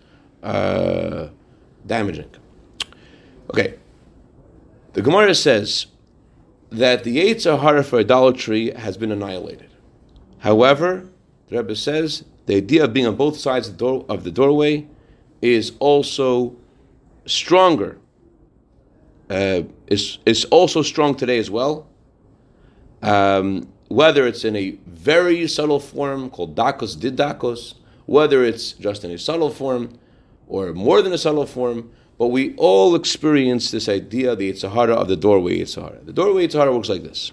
uh, 0.41 1.27
damaging. 1.85 2.31
Okay, 3.51 3.75
the 4.93 5.03
Gemara 5.03 5.35
says 5.35 5.85
that 6.71 7.03
the 7.03 7.17
Yetzer 7.17 7.59
Hara 7.59 7.83
for 7.83 7.99
idolatry 7.99 8.71
has 8.71 8.97
been 8.97 9.11
annihilated. 9.11 9.69
However, 10.39 11.07
the 11.47 11.57
Rebbe 11.57 11.75
says 11.75 12.25
the 12.47 12.55
idea 12.55 12.85
of 12.85 12.93
being 12.93 13.05
on 13.05 13.15
both 13.15 13.37
sides 13.37 13.67
of 13.67 13.77
the, 13.77 13.77
door, 13.77 14.05
of 14.09 14.23
the 14.23 14.31
doorway 14.31 14.87
is 15.43 15.73
also 15.77 16.55
stronger. 17.27 17.99
Uh, 19.29 19.61
is 19.85 20.17
is 20.25 20.45
also 20.45 20.81
strong 20.81 21.13
today 21.13 21.37
as 21.37 21.51
well. 21.51 21.87
Um, 23.03 23.71
whether 23.91 24.25
it's 24.25 24.45
in 24.45 24.55
a 24.55 24.71
very 24.87 25.47
subtle 25.47 25.79
form 25.79 26.29
called 26.29 26.55
dakos 26.55 26.95
didakos, 26.95 27.75
whether 28.05 28.43
it's 28.43 28.73
just 28.73 29.03
in 29.03 29.11
a 29.11 29.17
subtle 29.17 29.49
form 29.49 29.97
or 30.47 30.73
more 30.73 31.01
than 31.01 31.13
a 31.13 31.17
subtle 31.17 31.45
form, 31.45 31.91
but 32.17 32.27
we 32.27 32.55
all 32.55 32.95
experience 32.95 33.71
this 33.71 33.89
idea, 33.89 34.35
the 34.35 34.51
Yetzer 34.51 34.71
Hara 34.71 34.93
of 34.93 35.07
the 35.07 35.15
doorway 35.15 35.59
Yetzer 35.59 35.81
Hara. 35.81 35.99
The 36.03 36.13
doorway 36.13 36.47
Yetzer 36.47 36.59
Hara 36.59 36.75
works 36.75 36.89
like 36.89 37.03
this. 37.03 37.31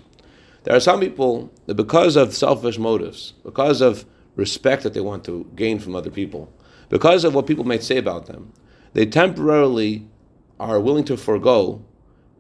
There 0.64 0.74
are 0.74 0.80
some 0.80 1.00
people 1.00 1.52
that 1.66 1.74
because 1.74 2.16
of 2.16 2.34
selfish 2.34 2.78
motives, 2.78 3.34
because 3.44 3.80
of 3.80 4.04
respect 4.34 4.82
that 4.82 4.94
they 4.94 5.00
want 5.00 5.24
to 5.24 5.50
gain 5.54 5.78
from 5.78 5.94
other 5.94 6.10
people, 6.10 6.52
because 6.88 7.24
of 7.24 7.34
what 7.34 7.46
people 7.46 7.64
might 7.64 7.82
say 7.82 7.98
about 7.98 8.26
them, 8.26 8.52
they 8.94 9.06
temporarily 9.06 10.08
are 10.58 10.80
willing 10.80 11.04
to 11.04 11.16
forego 11.16 11.84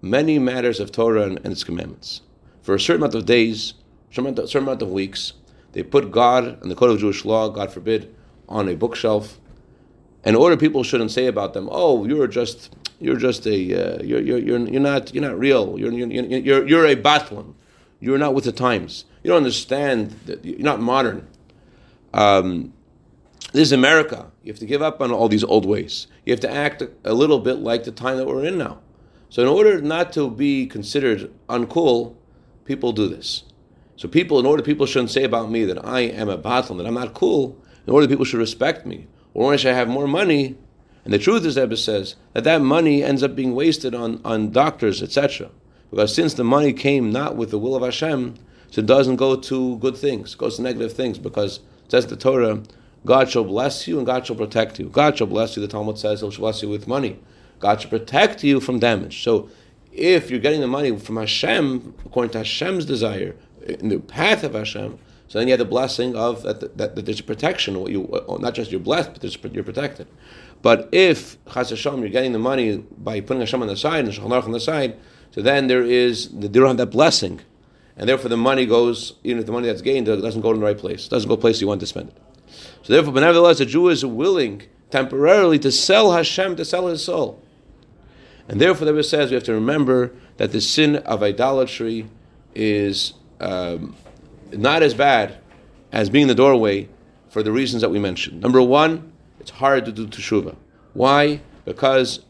many 0.00 0.38
matters 0.38 0.80
of 0.80 0.90
Torah 0.90 1.22
and, 1.22 1.38
and 1.44 1.52
its 1.52 1.64
commandments. 1.64 2.22
For 2.62 2.74
a 2.74 2.80
certain 2.80 3.02
amount 3.02 3.14
of 3.14 3.26
days, 3.26 3.74
certain 4.10 4.62
amount 4.62 4.82
of, 4.82 4.90
weeks, 4.90 5.34
they 5.72 5.82
put 5.82 6.10
God 6.10 6.60
and 6.62 6.70
the 6.70 6.74
code 6.74 6.90
of 6.90 6.98
Jewish 6.98 7.24
law, 7.24 7.48
God 7.48 7.72
forbid, 7.72 8.14
on 8.48 8.68
a 8.68 8.74
bookshelf. 8.74 9.38
In 10.24 10.34
order 10.34 10.56
people 10.56 10.82
shouldn't 10.82 11.10
say 11.10 11.26
about 11.26 11.54
them, 11.54 11.68
"Oh, 11.70 12.04
you're 12.04 12.26
just 12.26 12.74
you're 12.98 13.16
just 13.16 13.46
a 13.46 13.52
uh, 13.52 14.02
you're, 14.02 14.20
you're, 14.20 14.38
you're, 14.38 14.58
you're 14.58 14.80
not 14.80 15.14
you're 15.14 15.22
not 15.22 15.38
real. 15.38 15.78
You're 15.78 15.92
you're, 15.92 16.10
you're, 16.10 16.66
you're 16.66 16.86
a 16.86 16.96
batlan. 16.96 17.54
You're 18.00 18.18
not 18.18 18.34
with 18.34 18.44
the 18.44 18.52
times. 18.52 19.04
You 19.22 19.28
don't 19.28 19.38
understand. 19.38 20.10
That 20.26 20.44
you're 20.44 20.58
not 20.58 20.80
modern." 20.80 21.28
Um, 22.12 22.72
this 23.52 23.62
is 23.62 23.72
America. 23.72 24.30
You 24.42 24.52
have 24.52 24.60
to 24.60 24.66
give 24.66 24.82
up 24.82 25.00
on 25.00 25.10
all 25.10 25.28
these 25.28 25.44
old 25.44 25.64
ways. 25.64 26.06
You 26.26 26.32
have 26.32 26.40
to 26.40 26.50
act 26.50 26.82
a 27.04 27.14
little 27.14 27.38
bit 27.38 27.58
like 27.58 27.84
the 27.84 27.92
time 27.92 28.18
that 28.18 28.26
we're 28.26 28.44
in 28.44 28.58
now. 28.58 28.80
So, 29.30 29.42
in 29.42 29.48
order 29.48 29.80
not 29.80 30.12
to 30.14 30.30
be 30.30 30.66
considered 30.66 31.32
uncool, 31.48 32.16
people 32.64 32.92
do 32.92 33.08
this. 33.08 33.44
So, 33.98 34.06
people, 34.06 34.38
in 34.38 34.46
order 34.46 34.62
people 34.62 34.86
shouldn't 34.86 35.10
say 35.10 35.24
about 35.24 35.50
me 35.50 35.64
that 35.64 35.84
I 35.84 36.02
am 36.02 36.28
a 36.28 36.38
batlan, 36.38 36.78
that 36.78 36.86
I'm 36.86 36.94
not 36.94 37.14
cool, 37.14 37.60
in 37.84 37.92
order 37.92 38.06
people 38.06 38.24
should 38.24 38.38
respect 38.38 38.86
me, 38.86 39.08
or 39.34 39.46
when 39.46 39.54
I 39.54 39.56
should 39.56 39.74
have 39.74 39.88
more 39.88 40.06
money, 40.06 40.56
and 41.04 41.12
the 41.12 41.18
truth 41.18 41.44
is, 41.44 41.58
Rebbe 41.58 41.76
says, 41.76 42.14
that 42.32 42.44
that 42.44 42.62
money 42.62 43.02
ends 43.02 43.24
up 43.24 43.34
being 43.34 43.56
wasted 43.56 43.96
on, 43.96 44.20
on 44.24 44.52
doctors, 44.52 45.02
etc. 45.02 45.50
Because 45.90 46.14
since 46.14 46.34
the 46.34 46.44
money 46.44 46.72
came 46.72 47.10
not 47.10 47.34
with 47.34 47.50
the 47.50 47.58
will 47.58 47.74
of 47.74 47.82
Hashem, 47.82 48.36
so 48.70 48.80
it 48.80 48.86
doesn't 48.86 49.16
go 49.16 49.34
to 49.34 49.78
good 49.78 49.96
things, 49.96 50.34
it 50.34 50.38
goes 50.38 50.56
to 50.56 50.62
negative 50.62 50.92
things, 50.92 51.18
because 51.18 51.58
says 51.88 52.06
the 52.06 52.16
Torah, 52.16 52.62
God 53.04 53.28
shall 53.28 53.44
bless 53.44 53.88
you 53.88 53.96
and 53.98 54.06
God 54.06 54.26
shall 54.26 54.36
protect 54.36 54.78
you. 54.78 54.90
God 54.90 55.18
shall 55.18 55.26
bless 55.26 55.56
you, 55.56 55.62
the 55.62 55.68
Talmud 55.68 55.98
says, 55.98 56.20
He'll 56.20 56.30
bless 56.30 56.62
you 56.62 56.68
with 56.68 56.86
money. 56.86 57.18
God 57.58 57.80
shall 57.80 57.90
protect 57.90 58.44
you 58.44 58.60
from 58.60 58.78
damage. 58.78 59.24
So 59.24 59.48
if 59.92 60.30
you're 60.30 60.40
getting 60.40 60.60
the 60.60 60.68
money 60.68 60.96
from 60.98 61.16
Hashem, 61.16 61.94
according 62.04 62.30
to 62.32 62.38
Hashem's 62.38 62.84
desire, 62.84 63.34
in 63.62 63.88
the 63.88 63.98
path 63.98 64.44
of 64.44 64.54
Hashem, 64.54 64.98
so 65.28 65.38
then 65.38 65.48
you 65.48 65.52
have 65.52 65.58
the 65.58 65.66
blessing 65.66 66.16
of 66.16 66.42
that, 66.42 66.60
that, 66.78 66.96
that 66.96 67.04
there's 67.04 67.20
a 67.20 67.24
protection. 67.24 67.74
You, 67.86 68.08
uh, 68.08 68.38
not 68.38 68.54
just 68.54 68.70
you're 68.70 68.80
blessed, 68.80 69.12
but 69.42 69.52
you're 69.52 69.64
protected. 69.64 70.06
But 70.62 70.88
if 70.90 71.36
Chas 71.52 71.70
Hashem, 71.70 72.00
you're 72.00 72.08
getting 72.08 72.32
the 72.32 72.38
money 72.38 72.78
by 72.78 73.20
putting 73.20 73.40
Hashem 73.40 73.60
on 73.60 73.68
the 73.68 73.76
side 73.76 74.04
and 74.06 74.14
Shulchan 74.14 74.44
on 74.44 74.52
the 74.52 74.60
side, 74.60 74.96
so 75.30 75.42
then 75.42 75.66
there 75.66 75.82
is 75.82 76.30
they 76.30 76.48
don't 76.48 76.66
have 76.66 76.76
that 76.78 76.86
blessing 76.86 77.42
and 77.98 78.08
therefore 78.08 78.28
the 78.28 78.36
money 78.36 78.64
goes, 78.64 79.14
even 79.24 79.40
if 79.40 79.46
the 79.46 79.52
money 79.52 79.66
that's 79.66 79.82
gained 79.82 80.06
doesn't 80.06 80.40
go 80.40 80.52
in 80.52 80.60
the 80.60 80.64
right 80.64 80.78
place, 80.78 81.06
it 81.06 81.10
doesn't 81.10 81.28
go 81.28 81.34
to 81.34 81.38
the 81.38 81.40
place 81.40 81.60
you 81.60 81.66
want 81.66 81.80
to 81.80 81.86
spend 81.86 82.10
it. 82.10 82.16
So 82.82 82.92
therefore, 82.92 83.12
but 83.12 83.20
nevertheless, 83.20 83.58
a 83.58 83.66
Jew 83.66 83.88
is 83.88 84.06
willing 84.06 84.62
temporarily 84.90 85.58
to 85.58 85.72
sell 85.72 86.12
Hashem, 86.12 86.56
to 86.56 86.64
sell 86.64 86.86
his 86.86 87.04
soul. 87.04 87.42
And 88.46 88.60
therefore, 88.60 88.86
the 88.86 88.94
Rebbe 88.94 89.02
says 89.02 89.30
we 89.30 89.34
have 89.34 89.42
to 89.44 89.52
remember 89.52 90.12
that 90.36 90.52
the 90.52 90.60
sin 90.60 90.96
of 90.96 91.22
idolatry 91.22 92.08
is 92.54 93.14
um, 93.40 93.94
not 94.52 94.82
as 94.82 94.94
bad 94.94 95.38
as 95.92 96.10
being 96.10 96.22
in 96.22 96.28
the 96.28 96.34
doorway 96.34 96.88
for 97.30 97.42
the 97.42 97.52
reasons 97.52 97.82
that 97.82 97.90
we 97.90 97.98
mentioned. 97.98 98.40
Number 98.40 98.62
one, 98.62 99.12
it's 99.40 99.50
hard 99.50 99.84
to 99.86 99.92
do 99.92 100.06
teshuvah. 100.06 100.56
Why? 100.94 101.40
Because 101.64 102.20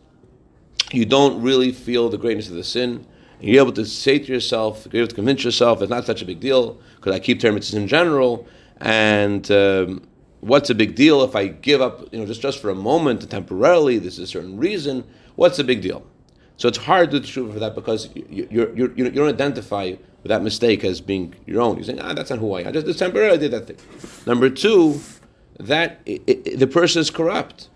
you 0.92 1.04
don't 1.04 1.42
really 1.42 1.72
feel 1.72 2.08
the 2.08 2.18
greatness 2.18 2.48
of 2.48 2.54
the 2.54 2.64
sin. 2.64 3.06
And 3.40 3.48
you're 3.48 3.62
able 3.62 3.72
to 3.74 3.86
say 3.86 4.18
to 4.18 4.32
yourself, 4.32 4.86
you're 4.92 5.02
able 5.02 5.08
to 5.08 5.14
convince 5.14 5.44
yourself 5.44 5.80
it's 5.80 5.90
not 5.90 6.04
such 6.06 6.22
a 6.22 6.24
big 6.24 6.40
deal 6.40 6.80
because 6.96 7.14
I 7.14 7.20
keep 7.20 7.40
termites 7.40 7.72
in 7.72 7.86
general. 7.86 8.46
And 8.80 9.48
um, 9.50 10.02
what's 10.40 10.70
a 10.70 10.74
big 10.74 10.94
deal 10.94 11.22
if 11.22 11.36
I 11.36 11.48
give 11.48 11.80
up, 11.80 12.12
you 12.12 12.18
know, 12.18 12.26
just, 12.26 12.40
just 12.40 12.60
for 12.60 12.70
a 12.70 12.74
moment, 12.74 13.28
temporarily, 13.30 13.98
this 13.98 14.14
is 14.14 14.20
a 14.20 14.26
certain 14.26 14.58
reason. 14.58 15.04
What's 15.36 15.56
the 15.56 15.64
big 15.64 15.82
deal? 15.82 16.04
So 16.56 16.66
it's 16.66 16.78
hard 16.78 17.12
to 17.12 17.20
do 17.20 17.26
teshuva 17.26 17.52
for 17.52 17.60
that 17.60 17.76
because 17.76 18.10
you, 18.14 18.48
you, 18.50 18.72
you, 18.74 18.92
you 18.96 19.10
don't 19.10 19.28
identify 19.28 19.94
with 20.22 20.30
that 20.30 20.42
mistake 20.42 20.84
as 20.84 21.00
being 21.00 21.34
your 21.46 21.60
own. 21.60 21.76
You're 21.76 21.84
saying, 21.84 22.00
ah, 22.00 22.12
that's 22.12 22.30
not 22.30 22.38
who 22.38 22.52
I 22.54 22.62
am. 22.62 22.68
I 22.68 22.72
just, 22.72 22.98
temporarily 22.98 23.38
did 23.38 23.52
that 23.52 23.66
thing. 23.66 23.76
Number 24.26 24.50
two, 24.50 25.00
that 25.58 26.00
i 26.06 26.20
i 26.28 26.34
the 26.56 26.66
person 26.66 27.00
is 27.00 27.10
corrupt. 27.10 27.68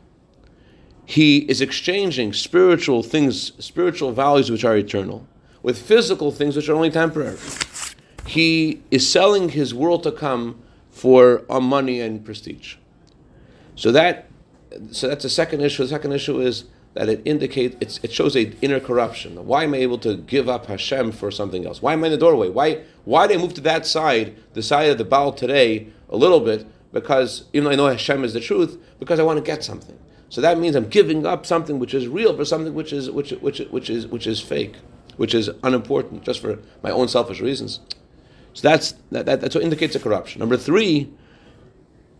He 1.05 1.38
is 1.50 1.61
exchanging 1.61 2.33
spiritual 2.33 3.02
things, 3.02 3.52
spiritual 3.64 4.12
values 4.12 4.50
which 4.50 4.64
are 4.64 4.76
eternal, 4.76 5.26
with 5.62 5.78
physical 5.78 6.31
things 6.31 6.57
which 6.57 6.68
are 6.68 6.74
only 6.74 6.90
temporary. 6.90 7.38
He 8.26 8.83
is 8.90 9.11
selling 9.11 9.50
his 9.50 9.74
world 9.74 10.05
to 10.05 10.12
come 10.12 10.62
for 10.90 11.44
uh, 11.50 11.59
money 11.59 12.00
and 12.00 12.24
prestige. 12.24 12.76
So 13.74 13.90
that, 13.92 14.28
so 14.92 15.09
that's 15.09 15.24
the 15.24 15.31
second 15.31 15.61
issue. 15.61 15.83
The 15.83 15.88
second 15.88 16.12
issue 16.12 16.40
is 16.40 16.64
that 16.94 17.09
it 17.09 17.22
indicates 17.24 17.98
it 18.02 18.12
shows 18.12 18.37
a 18.37 18.52
inner 18.61 18.81
corruption. 18.81 19.46
Why 19.46 19.64
am 19.64 19.74
I 19.74 19.78
able 19.78 19.98
to 19.98 20.16
give 20.16 20.48
up 20.48 20.66
Hashem 20.66 21.12
for 21.12 21.31
something 21.31 21.66
else? 21.66 21.81
Why 21.81 21.94
am 21.94 22.05
I 22.05 22.09
in 22.09 22.12
the 22.12 22.18
doorway? 22.18 22.48
Why 22.48 22.83
why 23.05 23.26
did 23.26 23.38
I 23.38 23.40
move 23.40 23.55
to 23.55 23.61
that 23.62 23.87
side, 23.87 24.37
the 24.52 24.62
side 24.62 24.90
of 24.90 24.98
the 24.98 25.05
Baal 25.05 25.33
today, 25.33 25.88
a 26.09 26.16
little 26.16 26.40
bit? 26.40 26.66
Because 26.92 27.44
even 27.52 27.64
though 27.64 27.70
I 27.70 27.76
know 27.76 27.87
Hashem 27.87 28.24
is 28.24 28.35
the 28.35 28.40
truth, 28.40 28.78
because 28.98 29.18
I 29.18 29.22
want 29.22 29.38
to 29.38 29.42
get 29.42 29.64
something. 29.64 29.98
So 30.28 30.40
that 30.40 30.59
means 30.59 30.76
I'm 30.76 30.88
giving 30.88 31.26
up 31.26 31.44
something 31.46 31.78
which 31.78 31.94
is 31.94 32.09
real 32.09 32.37
for 32.37 32.44
something 32.44 32.74
which 32.74 32.92
is 32.92 33.11
which 33.11 33.33
which 33.33 33.61
which 33.70 33.90
is 33.90 34.07
which 34.07 34.26
is 34.26 34.40
fake, 34.40 34.76
which 35.16 35.35
is 35.35 35.50
unimportant, 35.62 36.22
just 36.22 36.40
for 36.40 36.59
my 36.83 36.90
own 36.90 37.09
selfish 37.09 37.40
reasons. 37.40 37.81
So 38.55 38.68
that's 38.68 38.94
that, 39.11 39.26
that 39.26 39.40
that's 39.40 39.55
what 39.55 39.64
indicates 39.64 39.94
a 39.94 40.00
corruption. 40.00 40.40
Number 40.40 40.57
three, 40.59 41.11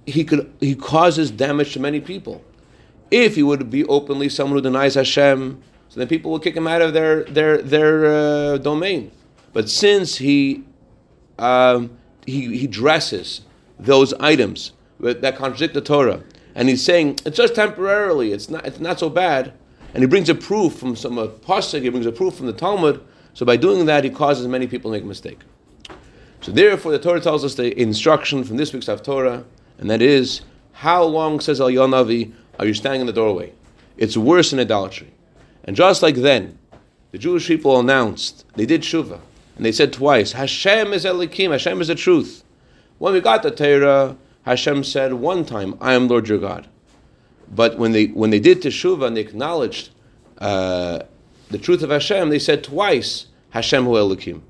he 0.07 0.25
could 0.25 0.53
he 0.61 0.75
causes 0.75 1.31
damage 1.31 1.75
to 1.75 1.81
many 1.81 2.01
people. 2.01 2.43
If 3.13 3.35
he 3.35 3.43
would 3.43 3.69
be 3.71 3.85
openly 3.85 4.31
someone 4.31 4.57
who 4.57 4.63
denies 4.63 4.95
Hashem, 4.95 5.63
so 5.91 6.01
then 6.01 6.09
people 6.09 6.31
will 6.31 6.39
kick 6.41 6.57
him 6.57 6.67
out 6.67 6.81
of 6.81 6.95
their 6.95 7.25
their 7.25 7.59
their 7.59 8.07
uh, 8.07 8.57
domain. 8.57 9.13
But 9.53 9.69
since 9.69 10.17
he 10.17 10.65
um, 11.39 11.91
he 12.27 12.57
he 12.57 12.67
dresses 12.67 13.43
those 13.79 14.15
items 14.15 14.73
that 14.99 15.37
contradict 15.37 15.75
the 15.75 15.83
Torah, 15.83 16.23
and 16.55 16.71
he's 16.71 16.83
saying 16.83 17.19
it's 17.27 17.37
just 17.37 17.55
temporarily, 17.55 18.33
it's 18.33 18.49
not 18.49 18.65
it's 18.65 18.81
not 18.81 18.99
so 18.99 19.11
bad, 19.11 19.53
and 19.93 20.03
he 20.03 20.07
brings 20.07 20.31
a 20.31 20.35
proof 20.35 20.75
from 20.75 20.97
some 20.97 21.19
uh, 21.19 21.27
pasuk, 21.27 21.83
he 21.83 21.91
brings 21.91 22.07
a 22.07 22.13
proof 22.13 22.35
from 22.35 22.47
the 22.47 22.55
Talmud. 22.55 23.05
So 23.35 23.45
by 23.45 23.57
doing 23.57 23.85
that, 23.87 24.05
he 24.05 24.11
causes 24.11 24.47
many 24.47 24.67
people 24.67 24.91
to 24.91 24.97
make 24.97 25.05
a 25.05 25.07
mistake. 25.07 25.41
So 26.41 26.51
therefore, 26.51 26.93
the 26.93 26.99
Torah 26.99 27.21
tells 27.21 27.45
us 27.45 27.55
the 27.55 27.79
instruction 27.79 28.45
from 28.45 28.57
this 28.57 28.73
week's 28.73 28.87
Haftorah, 28.87 29.45
and 29.79 29.91
that 29.91 30.01
is 30.01 30.41
how 30.73 31.05
long 31.05 31.41
says 31.41 31.61
El 31.61 31.69
Yonavi 31.69 32.33
are 32.63 32.67
you 32.67 32.75
standing 32.75 33.01
in 33.01 33.09
the 33.09 33.13
doorway? 33.13 33.53
It's 33.97 34.17
worse 34.17 34.51
than 34.51 34.61
idolatry. 34.61 35.13
And 35.65 35.75
just 35.75 36.01
like 36.01 36.15
then, 36.15 36.59
the 37.11 37.19
Jewish 37.19 37.49
people 37.49 37.81
announced, 37.81 38.45
they 38.55 38.67
did 38.67 38.83
Shuvah, 38.83 39.19
and 39.57 39.67
they 39.67 39.73
said 39.73 39.93
twice, 39.93 40.31
Hashem 40.31 40.93
is 40.93 41.05
Elokim, 41.05 41.51
Hashem 41.51 41.81
is 41.81 41.89
the 41.89 41.97
truth. 41.97 42.45
When 42.99 43.15
we 43.15 43.21
got 43.21 43.43
the 43.43 43.51
Torah, 43.51 44.17
Hashem 44.43 44.85
said 44.85 45.15
one 45.15 45.45
time, 45.45 45.77
I 45.81 45.95
am 45.95 46.07
Lord 46.07 46.29
your 46.29 46.39
God. 46.39 46.69
But 47.53 47.79
when 47.79 47.91
they 47.91 48.07
when 48.07 48.31
they 48.31 48.39
did 48.39 48.63
Teshuvah 48.63 49.09
and 49.09 49.17
they 49.17 49.23
acknowledged 49.23 49.91
uh, 50.39 51.01
the 51.51 51.59
truth 51.59 51.83
of 51.83 51.91
Hashem, 51.91 52.31
they 52.31 52.39
said 52.39 52.63
twice, 52.63 53.27
Hashem 53.51 53.85
hu 53.85 53.91
Elokim. 53.91 54.41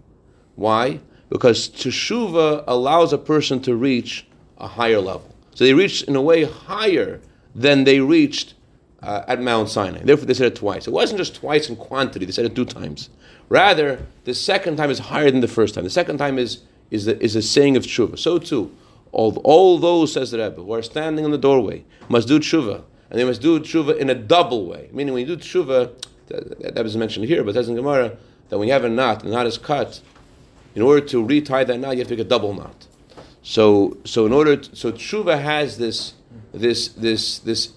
Why? 0.57 1.01
Because 1.31 1.70
Teshuvah 1.70 2.64
allows 2.66 3.14
a 3.14 3.18
person 3.18 3.61
to 3.62 3.75
reach 3.75 4.27
a 4.59 4.68
higher 4.68 5.01
level. 5.01 5.35
So 5.55 5.64
they 5.64 5.72
reached 5.72 6.05
in 6.05 6.14
a 6.14 6.20
way 6.20 6.44
higher 6.44 7.22
than 7.55 7.85
they 7.85 8.01
reached 8.01 8.55
uh, 9.03 9.25
at 9.27 9.41
Mount 9.41 9.69
Sinai. 9.69 10.03
Therefore, 10.03 10.27
they 10.27 10.35
said 10.35 10.47
it 10.47 10.57
twice. 10.57 10.87
It 10.87 10.93
wasn't 10.93 11.19
just 11.19 11.35
twice 11.35 11.69
in 11.69 11.77
quantity, 11.77 12.25
they 12.25 12.33
said 12.33 12.45
it 12.45 12.55
two 12.55 12.65
times. 12.65 13.11
Rather, 13.49 14.07
the 14.25 14.35
second 14.35 14.77
time 14.77 14.91
is 14.91 14.99
higher 14.99 15.31
than 15.31 15.41
the 15.41 15.49
first 15.49 15.75
time. 15.75 15.85
The 15.85 15.91
second 15.91 16.19
time 16.19 16.38
is, 16.38 16.62
is, 16.91 17.05
the, 17.05 17.23
is 17.23 17.37
a 17.37 17.43
saying 17.43 17.77
of 17.77 17.85
tshuva. 17.85 18.19
So 18.19 18.38
too, 18.38 18.75
all, 19.11 19.37
all 19.45 19.79
those, 19.79 20.12
says 20.12 20.31
the 20.31 20.38
Rebbe, 20.38 20.62
who 20.62 20.73
are 20.73 20.83
standing 20.83 21.25
in 21.25 21.31
the 21.31 21.38
doorway 21.38 21.85
must 22.09 22.29
do 22.29 22.38
tshuva. 22.38 22.83
And 23.11 23.21
they 23.21 23.25
must 23.25 23.43
do 23.43 23.61
tshuva 23.61 23.99
in 23.99 24.09
a 24.09 24.15
double 24.15 24.67
way. 24.67 24.88
Meaning, 24.93 25.12
when 25.12 25.29
you 25.29 25.37
do 25.37 25.43
tshuva, 25.43 25.93
that, 26.29 26.75
that 26.75 26.83
was 26.83 26.97
mentioned 26.97 27.27
here, 27.27 27.45
but 27.45 27.51
it 27.51 27.55
says 27.55 27.69
in 27.69 27.77
Gemara 27.77 28.17
that 28.49 28.59
when 28.59 28.69
you 28.69 28.73
have 28.73 28.85
a 28.85 28.88
knot, 28.88 29.23
the 29.23 29.29
knot 29.29 29.47
is 29.47 29.59
cut, 29.59 30.01
in 30.75 30.81
order 30.81 31.05
to 31.09 31.23
retie 31.23 31.65
that 31.65 31.79
knot, 31.79 31.93
you 31.95 31.99
have 31.99 32.09
to 32.09 32.15
make 32.17 32.25
a 32.25 32.29
double 32.29 32.55
knot. 32.55 32.87
So, 33.43 33.99
so 34.05 34.25
in 34.25 34.33
order, 34.33 34.57
to, 34.57 34.77
so 34.77 34.93
tshuva 34.93 35.43
has 35.43 35.77
this 35.77 36.15
this 36.53 36.88
this 36.88 37.38
this 37.41 37.73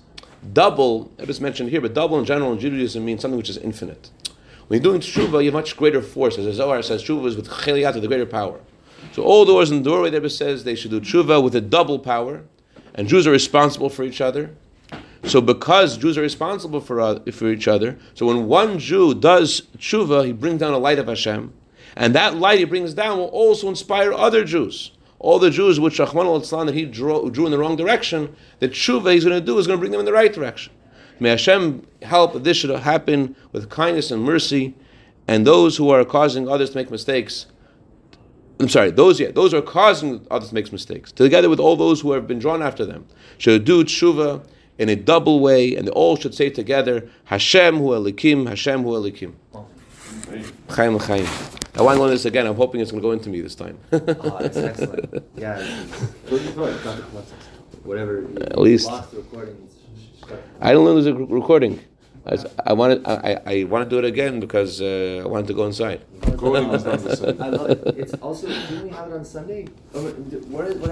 double. 0.54 1.12
It 1.18 1.28
was 1.28 1.42
mentioned 1.42 1.70
here, 1.70 1.82
but 1.82 1.94
double 1.94 2.20
in 2.20 2.26
general 2.26 2.54
in 2.54 2.60
Judaism 2.60 3.04
means 3.04 3.22
something 3.22 3.38
which 3.38 3.50
is 3.50 3.58
infinite. 3.58 4.10
When 4.68 4.82
you're 4.82 4.92
doing 4.92 5.02
tshuva, 5.02 5.44
you 5.44 5.46
have 5.46 5.54
much 5.54 5.78
greater 5.78 6.02
force. 6.02 6.38
As 6.38 6.46
the 6.46 6.54
Zohar 6.54 6.82
says, 6.82 7.04
tshuva 7.04 7.28
is 7.28 7.36
with 7.36 7.50
chiliyat, 7.50 8.00
the 8.00 8.08
greater 8.08 8.26
power. 8.26 8.60
So 9.14 9.24
all 9.24 9.46
doors 9.46 9.72
in 9.72 9.78
the 9.78 9.84
doorway, 9.84 10.10
there 10.10 10.28
says 10.28 10.64
they 10.64 10.76
should 10.76 10.92
do 10.92 11.00
tshuva 11.00 11.44
with 11.44 11.56
a 11.56 11.62
double 11.62 12.00
power, 12.00 12.44
and 12.96 13.08
Jews 13.08 13.28
are 13.28 13.32
responsible 13.32 13.90
for 13.90 14.04
each 14.04 14.22
other. 14.22 14.56
So 15.24 15.42
because 15.42 15.98
Jews 15.98 16.18
are 16.18 16.22
responsible 16.22 16.82
for, 16.82 17.00
uh, 17.00 17.20
for 17.32 17.48
each 17.48 17.68
other, 17.68 17.98
so 18.14 18.28
when 18.28 18.48
one 18.48 18.80
Jew 18.80 19.14
does 19.14 19.62
tshuva, 19.78 20.26
he 20.26 20.34
brings 20.34 20.60
down 20.60 20.74
a 20.74 20.78
light 20.78 21.00
of 21.00 21.08
Hashem, 21.08 21.54
and 21.96 22.16
that 22.16 22.36
light 22.36 22.60
he 22.60 22.66
brings 22.66 22.94
down 22.94 23.18
will 23.18 23.26
also 23.26 23.70
inspire 23.70 24.14
other 24.14 24.44
Jews 24.44 24.92
all 25.26 25.40
the 25.40 25.50
Jews 25.50 25.80
which 25.80 25.98
Rahman 25.98 26.28
al 26.28 26.40
that 26.40 26.76
he 26.76 26.86
drew, 26.86 27.32
drew 27.32 27.46
in 27.46 27.52
the 27.52 27.58
wrong 27.58 27.76
direction, 27.76 28.36
the 28.60 28.70
tshuva 28.70 29.12
he's 29.12 29.26
going 29.26 29.40
to 29.40 29.44
do 29.44 29.58
is 29.58 29.66
going 29.66 29.78
to 29.78 29.82
bring 29.82 29.92
them 29.92 30.00
in 30.00 30.06
the 30.06 30.14
right 30.14 30.32
direction. 30.32 30.72
May 31.20 31.30
Hashem 31.30 31.88
help 32.04 32.34
that 32.34 32.44
this 32.44 32.58
should 32.58 32.70
happen 32.70 33.36
with 33.52 33.72
kindness 33.72 34.12
and 34.12 34.22
mercy, 34.22 34.76
and 35.28 35.48
those 35.48 35.78
who 35.78 35.90
are 35.90 36.06
causing 36.06 36.48
others 36.48 36.70
to 36.70 36.78
make 36.78 36.92
mistakes. 36.92 37.48
I'm 38.60 38.70
sorry, 38.70 38.92
those 38.92 39.20
yeah, 39.20 39.32
those 39.32 39.52
who 39.52 39.58
are 39.58 39.64
causing 39.64 40.28
others 40.30 40.50
to 40.50 40.56
make 40.56 40.72
mistakes, 40.72 41.12
together 41.12 41.50
with 41.50 41.60
all 41.60 41.76
those 41.76 42.02
who 42.02 42.12
have 42.12 42.28
been 42.28 42.38
drawn 42.38 42.62
after 42.62 42.86
them, 42.86 43.08
should 43.40 43.66
do 43.66 43.84
tshuva 43.84 44.46
in 44.78 44.90
a 44.90 44.96
double 44.96 45.40
way, 45.40 45.76
and 45.76 45.88
they 45.88 45.92
all 45.92 46.16
should 46.18 46.36
say 46.36 46.52
together, 46.52 47.10
Hashem 47.24 47.78
hu 47.78 47.90
elokim, 47.90 48.48
Hashem 48.48 48.84
hu 48.84 48.90
elokim. 48.90 49.34
Chaim 50.70 51.00
Chaim. 51.00 51.26
I 51.78 51.82
want 51.82 51.98
to 51.98 52.02
learn 52.02 52.12
this 52.12 52.26
again. 52.26 52.48
I'm 52.48 52.56
hoping 52.56 52.82
it's 52.82 52.92
going 52.92 53.02
to 53.02 53.08
go 53.08 53.12
into 53.12 53.30
me 53.30 53.42
this 53.42 53.56
time. 53.56 53.78
oh, 53.92 54.38
that's 54.40 54.58
excellent. 54.58 55.24
Yeah. 55.36 55.60
Whatever. 57.84 58.26
At 58.42 58.58
least. 58.60 58.88
Lost 58.88 59.12
the 59.12 59.18
recording. 59.18 59.70
I 60.62 60.70
didn't 60.70 60.86
lose 60.86 61.06
the 61.06 61.14
recording. 61.14 61.80
I, 62.26 62.38
I 62.66 62.74
wanted. 62.74 63.06
I, 63.06 63.40
I 63.46 63.64
want 63.66 63.88
to 63.88 63.90
do 63.90 64.00
it 64.00 64.06
again 64.06 64.40
because 64.40 64.82
uh, 64.82 65.22
I 65.24 65.28
wanted 65.28 65.48
to 65.48 65.54
go 65.54 65.66
inside. 65.68 66.02
Recording 66.26 66.70
is 66.72 66.84
not 66.84 67.00
the 67.00 67.16
same. 67.16 67.40
I 67.42 67.50
love 67.50 67.70
it. 67.70 67.84
It's 67.98 68.14
also. 68.16 68.48
Didn't 68.48 68.84
we 68.84 68.90
have 68.90 69.12
it 69.12 69.14
on 69.14 69.26
Sunday? 69.26 69.68
Oh, 69.94 70.02
What, 70.02 70.66
is, 70.66 70.76
what 70.78 70.90
happened? 70.90 70.92